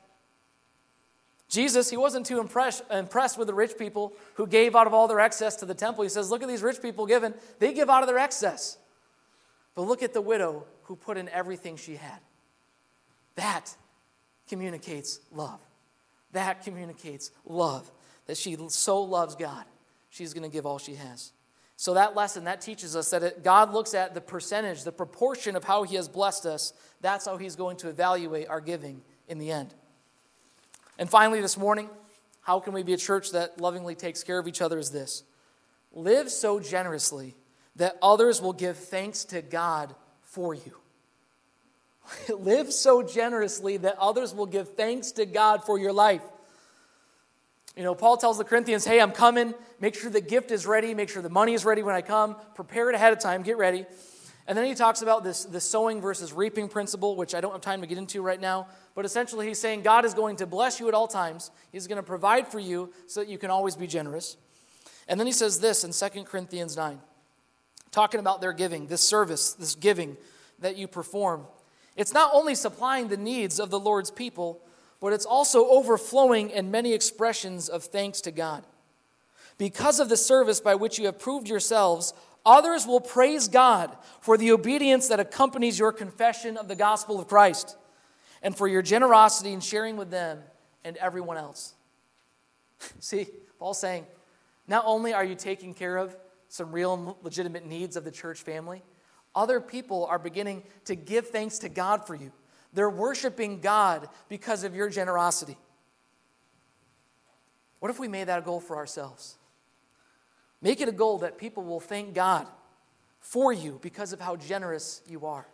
Jesus, 1.49 1.91
he 1.91 1.97
wasn't 1.97 2.27
too 2.27 2.39
impressed, 2.39 2.85
impressed 2.93 3.37
with 3.37 3.49
the 3.49 3.55
rich 3.55 3.77
people 3.77 4.13
who 4.35 4.47
gave 4.47 4.77
out 4.77 4.87
of 4.87 4.95
all 4.95 5.09
their 5.09 5.19
excess 5.19 5.57
to 5.57 5.67
the 5.67 5.75
temple. 5.75 6.05
He 6.05 6.09
says, 6.09 6.31
Look 6.31 6.43
at 6.43 6.49
these 6.49 6.63
rich 6.63 6.81
people 6.81 7.07
giving. 7.07 7.35
They 7.59 7.73
give 7.73 7.91
out 7.91 8.03
of 8.03 8.09
their 8.09 8.19
excess. 8.19 8.79
But 9.75 9.83
look 9.83 10.03
at 10.03 10.13
the 10.13 10.21
widow 10.21 10.65
who 10.85 10.97
put 10.97 11.17
in 11.17 11.29
everything 11.29 11.77
she 11.77 11.97
had. 11.97 12.19
That 13.37 13.75
communicates 14.49 15.21
love. 15.33 15.61
That 16.33 16.63
communicates 16.63 17.31
love, 17.45 17.91
that 18.27 18.37
she 18.37 18.57
so 18.69 19.03
loves 19.03 19.35
God, 19.35 19.65
she's 20.11 20.33
going 20.33 20.49
to 20.49 20.53
give 20.53 20.67
all 20.67 20.79
she 20.79 20.95
has. 20.95 21.33
So, 21.77 21.95
that 21.95 22.15
lesson, 22.15 22.45
that 22.45 22.61
teaches 22.61 22.95
us 22.95 23.09
that 23.11 23.23
it, 23.23 23.43
God 23.43 23.73
looks 23.73 23.95
at 23.95 24.13
the 24.13 24.21
percentage, 24.21 24.85
the 24.85 24.93
proportion 24.93 25.57
of 25.57 25.65
how 25.65 25.83
He 25.85 25.97
has 25.97 26.09
blessed 26.09 26.45
us. 26.45 26.75
That's 27.01 27.25
how 27.25 27.39
He's 27.39 27.57
going 27.57 27.79
to 27.79 27.89
evaluate 27.89 28.49
our 28.49 28.61
giving 28.61 29.01
in 29.29 29.39
the 29.39 29.51
end. 29.51 29.73
And 30.99 31.09
finally, 31.09 31.41
this 31.41 31.57
morning, 31.57 31.89
how 32.43 32.61
can 32.61 32.75
we 32.75 32.83
be 32.83 32.93
a 32.93 32.99
church 32.99 33.33
that 33.33 33.59
lovingly 33.59 33.95
takes 33.95 34.23
care 34.23 34.39
of 34.39 34.47
each 34.47 34.61
other? 34.61 34.79
Is 34.79 34.91
this 34.91 35.23
live 35.93 36.31
so 36.31 36.61
generously 36.61 37.35
that 37.77 37.97
others 38.03 38.41
will 38.41 38.53
give 38.53 38.77
thanks 38.77 39.25
to 39.27 39.43
God 39.43 39.95
for 40.23 40.55
you. 40.55 40.77
Live 42.37 42.73
so 42.73 43.03
generously 43.03 43.77
that 43.79 43.97
others 43.99 44.35
will 44.35 44.47
give 44.47 44.75
thanks 44.75 45.13
to 45.13 45.27
God 45.27 45.65
for 45.65 45.79
your 45.79 45.93
life. 45.93 46.23
You 47.77 47.85
know, 47.85 47.95
Paul 47.95 48.17
tells 48.17 48.37
the 48.37 48.45
Corinthians, 48.45 48.85
hey, 48.85 49.01
I'm 49.01 49.13
coming. 49.13 49.55
Make 49.81 49.95
sure 49.95 50.11
the 50.11 50.21
gift 50.21 50.51
is 50.51 50.67
ready. 50.67 50.93
Make 50.93 51.09
sure 51.09 51.23
the 51.23 51.31
money 51.31 51.55
is 51.55 51.65
ready 51.65 51.83
when 51.83 51.95
I 51.95 52.03
come. 52.03 52.37
Prepare 52.55 52.91
it 52.91 52.95
ahead 52.95 53.13
of 53.13 53.21
time. 53.21 53.43
Get 53.43 53.57
ready. 53.57 53.87
And 54.47 54.59
then 54.59 54.65
he 54.65 54.75
talks 54.75 55.01
about 55.03 55.23
this, 55.23 55.45
this 55.45 55.65
sowing 55.65 56.01
versus 56.01 56.33
reaping 56.33 56.69
principle, 56.69 57.15
which 57.15 57.35
I 57.35 57.41
don't 57.41 57.53
have 57.53 57.61
time 57.61 57.83
to 57.83 57.87
get 57.87 57.99
into 57.99 58.21
right 58.21 58.41
now. 58.41 58.67
But 58.97 59.05
essentially, 59.05 59.47
he's 59.47 59.61
saying 59.61 59.83
God 59.83 60.05
is 60.05 60.13
going 60.13 60.37
to 60.37 60.47
bless 60.47 60.81
you 60.81 60.89
at 60.89 60.95
all 60.95 61.07
times. 61.07 61.53
He's 61.71 61.87
going 61.87 61.97
to 61.97 62.03
provide 62.03 62.49
for 62.49 62.59
you 62.59 62.93
so 63.07 63.21
that 63.21 63.29
you 63.29 63.39
can 63.39 63.51
always 63.51 63.77
be 63.77 63.87
generous. 63.87 64.37
And 65.07 65.21
then 65.21 65.27
he 65.27 65.33
says 65.33 65.61
this 65.61 65.85
in 65.85 65.93
2 65.93 66.25
Corinthians 66.25 66.77
9, 66.77 66.99
talking 67.91 68.21
about 68.21 68.41
their 68.41 68.53
giving, 68.53 68.87
this 68.87 69.07
service, 69.07 69.53
this 69.53 69.75
giving 69.75 70.17
that 70.61 70.77
you 70.77 70.87
perform. 70.87 71.47
It's 71.97 72.15
not 72.15 72.31
only 72.33 72.55
supplying 72.55 73.09
the 73.09 73.17
needs 73.17 73.59
of 73.59 73.71
the 73.71 73.81
Lord's 73.81 74.11
people, 74.11 74.61
but 75.01 75.13
it's 75.13 75.27
also 75.27 75.69
overflowing 75.69 76.51
in 76.51 76.71
many 76.71 76.93
expressions 76.93 77.69
of 77.69 77.85
thanks 77.85 78.21
to 78.23 78.31
God. 78.31 78.65
Because 79.59 80.01
of 80.01 80.09
the 80.09 80.17
service 80.17 80.61
by 80.61 80.75
which 80.75 80.99
you 80.99 81.07
have 81.07 81.19
proved 81.19 81.49
yourselves, 81.49 82.15
others 82.47 82.87
will 82.87 83.01
praise 83.01 83.49
God 83.49 83.97
for 84.21 84.39
the 84.39 84.53
obedience 84.53 85.09
that 85.09 85.21
accompanies 85.21 85.79
your 85.79 85.93
confession 85.93 86.57
of 86.57 86.69
the 86.69 86.77
gospel 86.77 87.19
of 87.19 87.29
Christ 87.29 87.77
and 88.43 88.57
for 88.57 88.69
your 88.69 88.83
generosity 88.83 89.53
in 89.53 89.61
sharing 89.61 89.97
with 89.97 90.11
them 90.11 90.39
and 90.85 90.97
everyone 90.97 91.37
else. 91.37 91.75
See, 93.01 93.27
Paul's 93.59 93.81
saying, 93.81 94.07
not 94.67 94.85
only 94.87 95.13
are 95.13 95.25
you 95.25 95.35
taking 95.35 95.75
care 95.75 95.97
of 95.97 96.17
some 96.51 96.73
real 96.73 97.17
legitimate 97.23 97.65
needs 97.65 97.97
of 97.97 98.03
the 98.05 98.11
church 98.11 98.43
family, 98.43 98.83
other 99.35 99.61
people 99.61 100.05
are 100.07 100.19
beginning 100.19 100.65
to 100.85 100.97
give 100.97 101.29
thanks 101.29 101.61
to 101.61 101.69
God 101.69 102.07
for 102.07 102.17
you. 102.17 102.33
They're 102.73 102.91
worshiping 102.91 103.61
God 103.61 104.09
because 104.29 104.65
of 104.65 104.75
your 104.75 104.91
generosity. 104.91 105.57
What 107.79 107.91
if 107.91 108.01
we 108.01 108.09
made 108.09 108.25
that 108.25 108.41
a 108.41 108.43
goal 108.43 108.61
for 108.61 108.77
ourselves? 108.77 109.39
Make 110.61 110.81
it 110.81 110.89
a 110.89 110.93
goal 110.93 111.19
that 111.19 111.39
people 111.39 111.63
will 111.63 111.81
thank 111.81 112.15
God 112.15 112.49
for 113.21 113.53
you 113.53 113.79
because 113.81 114.13
of 114.13 114.21
how 114.21 114.35
generous 114.35 115.03
you 115.07 115.27
are. 115.27 115.47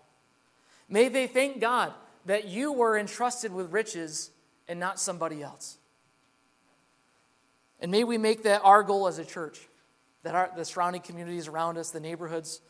May 0.88 1.08
they 1.08 1.26
thank 1.26 1.60
God 1.60 1.92
that 2.24 2.48
you 2.48 2.72
were 2.72 2.96
entrusted 2.96 3.52
with 3.52 3.70
riches 3.70 4.30
and 4.66 4.80
not 4.80 4.98
somebody 4.98 5.42
else. 5.42 5.76
And 7.80 7.90
may 7.90 8.02
we 8.02 8.16
make 8.16 8.44
that 8.44 8.62
our 8.64 8.82
goal 8.82 9.06
as 9.06 9.18
a 9.18 9.24
church, 9.24 9.68
that 10.26 10.34
our, 10.34 10.50
the 10.56 10.64
surrounding 10.64 11.02
communities 11.02 11.46
around 11.46 11.78
us, 11.78 11.92
the 11.92 12.00
neighborhoods, 12.00 12.60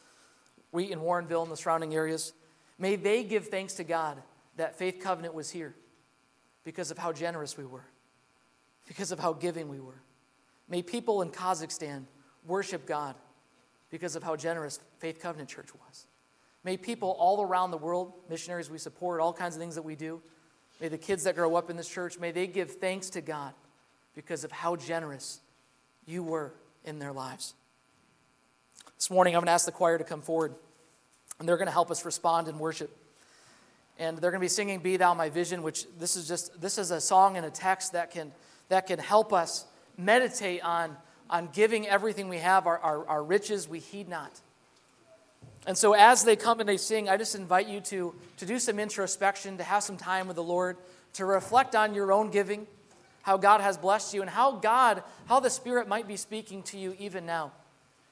we 0.72 0.92
in 0.92 0.98
Warrenville 0.98 1.42
and 1.42 1.50
the 1.50 1.56
surrounding 1.56 1.94
areas, 1.94 2.34
may 2.78 2.96
they 2.96 3.24
give 3.24 3.48
thanks 3.48 3.72
to 3.74 3.84
God 3.84 4.18
that 4.58 4.76
Faith 4.76 4.98
Covenant 5.00 5.32
was 5.32 5.48
here 5.48 5.74
because 6.64 6.90
of 6.90 6.98
how 6.98 7.12
generous 7.12 7.56
we 7.56 7.64
were, 7.64 7.86
because 8.86 9.10
of 9.10 9.18
how 9.18 9.32
giving 9.32 9.70
we 9.70 9.80
were. 9.80 10.02
May 10.68 10.82
people 10.82 11.22
in 11.22 11.30
Kazakhstan 11.30 12.04
worship 12.46 12.84
God 12.84 13.14
because 13.88 14.16
of 14.16 14.22
how 14.22 14.36
generous 14.36 14.78
Faith 14.98 15.18
Covenant 15.18 15.48
Church 15.48 15.70
was. 15.74 16.06
May 16.62 16.76
people 16.76 17.16
all 17.18 17.42
around 17.42 17.70
the 17.70 17.78
world, 17.78 18.12
missionaries 18.28 18.68
we 18.68 18.76
support, 18.76 19.18
all 19.18 19.32
kinds 19.32 19.56
of 19.56 19.62
things 19.62 19.76
that 19.76 19.82
we 19.82 19.96
do, 19.96 20.20
may 20.78 20.88
the 20.88 20.98
kids 20.98 21.24
that 21.24 21.36
grow 21.36 21.56
up 21.56 21.70
in 21.70 21.78
this 21.78 21.88
church, 21.88 22.18
may 22.18 22.32
they 22.32 22.46
give 22.46 22.72
thanks 22.72 23.08
to 23.10 23.22
God 23.22 23.54
because 24.14 24.44
of 24.44 24.52
how 24.52 24.76
generous 24.76 25.40
you 26.04 26.22
were 26.22 26.52
in 26.86 26.98
their 26.98 27.12
lives. 27.12 27.54
This 28.96 29.10
morning, 29.10 29.34
I'm 29.34 29.40
going 29.40 29.46
to 29.46 29.52
ask 29.52 29.66
the 29.66 29.72
choir 29.72 29.98
to 29.98 30.04
come 30.04 30.22
forward, 30.22 30.54
and 31.38 31.48
they're 31.48 31.58
going 31.58 31.66
to 31.66 31.72
help 31.72 31.90
us 31.90 32.04
respond 32.04 32.48
in 32.48 32.58
worship. 32.58 32.96
And 33.98 34.16
they're 34.18 34.30
going 34.30 34.40
to 34.40 34.44
be 34.44 34.48
singing 34.48 34.78
Be 34.80 34.96
Thou 34.96 35.14
My 35.14 35.28
Vision, 35.28 35.62
which 35.62 35.86
this 35.98 36.16
is 36.16 36.28
just 36.28 36.60
this 36.60 36.78
is 36.78 36.90
a 36.90 37.00
song 37.00 37.36
and 37.36 37.44
a 37.44 37.50
text 37.50 37.92
that 37.92 38.10
can 38.10 38.32
that 38.68 38.86
can 38.86 38.98
help 38.98 39.32
us 39.32 39.64
meditate 39.96 40.62
on, 40.62 40.96
on 41.30 41.48
giving 41.52 41.86
everything 41.86 42.28
we 42.28 42.38
have, 42.38 42.66
our, 42.66 42.78
our, 42.78 43.06
our 43.06 43.24
riches 43.24 43.68
we 43.68 43.78
heed 43.78 44.08
not. 44.08 44.40
And 45.66 45.76
so 45.76 45.94
as 45.94 46.24
they 46.24 46.36
come 46.36 46.60
and 46.60 46.68
they 46.68 46.76
sing, 46.76 47.08
I 47.08 47.16
just 47.16 47.34
invite 47.34 47.68
you 47.68 47.80
to, 47.80 48.14
to 48.38 48.46
do 48.46 48.58
some 48.58 48.78
introspection, 48.78 49.58
to 49.58 49.64
have 49.64 49.82
some 49.82 49.96
time 49.96 50.26
with 50.26 50.36
the 50.36 50.42
Lord, 50.42 50.76
to 51.14 51.24
reflect 51.24 51.74
on 51.74 51.94
your 51.94 52.12
own 52.12 52.30
giving 52.30 52.66
how 53.26 53.36
God 53.36 53.60
has 53.60 53.76
blessed 53.76 54.14
you, 54.14 54.20
and 54.20 54.30
how 54.30 54.52
God, 54.52 55.02
how 55.26 55.40
the 55.40 55.50
Spirit 55.50 55.88
might 55.88 56.06
be 56.06 56.16
speaking 56.16 56.62
to 56.62 56.78
you 56.78 56.94
even 56.96 57.26
now, 57.26 57.50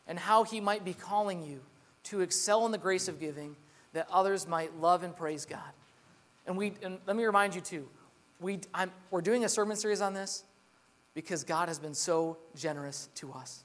and 0.09 0.18
how 0.18 0.42
He 0.42 0.61
might 0.61 0.85
be 0.85 0.92
calling 0.92 1.40
you 1.40 1.61
to 2.03 2.20
excel 2.20 2.66
in 2.66 2.72
the 2.72 2.79
grace 2.79 3.07
of 3.07 3.20
giving 3.20 3.55
that 3.92 4.09
others 4.11 4.48
might 4.48 4.77
love 4.81 5.05
and 5.05 5.16
praise 5.16 5.46
God. 5.46 5.61
And, 6.48 6.57
we, 6.57 6.72
and 6.83 6.98
let 7.07 7.14
me 7.14 7.24
remind 7.24 7.55
you 7.55 7.61
too, 7.61 7.88
we, 8.40 8.59
I'm, 8.74 8.90
we're 9.12 9.20
doing 9.20 9.44
a 9.44 9.48
sermon 9.48 9.77
series 9.77 10.00
on 10.00 10.14
this 10.14 10.42
because 11.14 11.44
God 11.44 11.68
has 11.68 11.79
been 11.79 11.94
so 11.94 12.37
generous 12.57 13.09
to 13.14 13.33
us. 13.35 13.62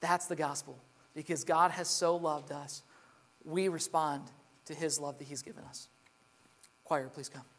That's 0.00 0.26
the 0.26 0.36
gospel. 0.36 0.78
Because 1.14 1.44
God 1.44 1.70
has 1.70 1.88
so 1.88 2.14
loved 2.16 2.52
us, 2.52 2.82
we 3.42 3.68
respond 3.68 4.24
to 4.66 4.74
his 4.74 5.00
love 5.00 5.16
that 5.16 5.28
he's 5.28 5.40
given 5.40 5.64
us. 5.64 5.88
Choir, 6.84 7.08
please 7.08 7.30
come. 7.30 7.57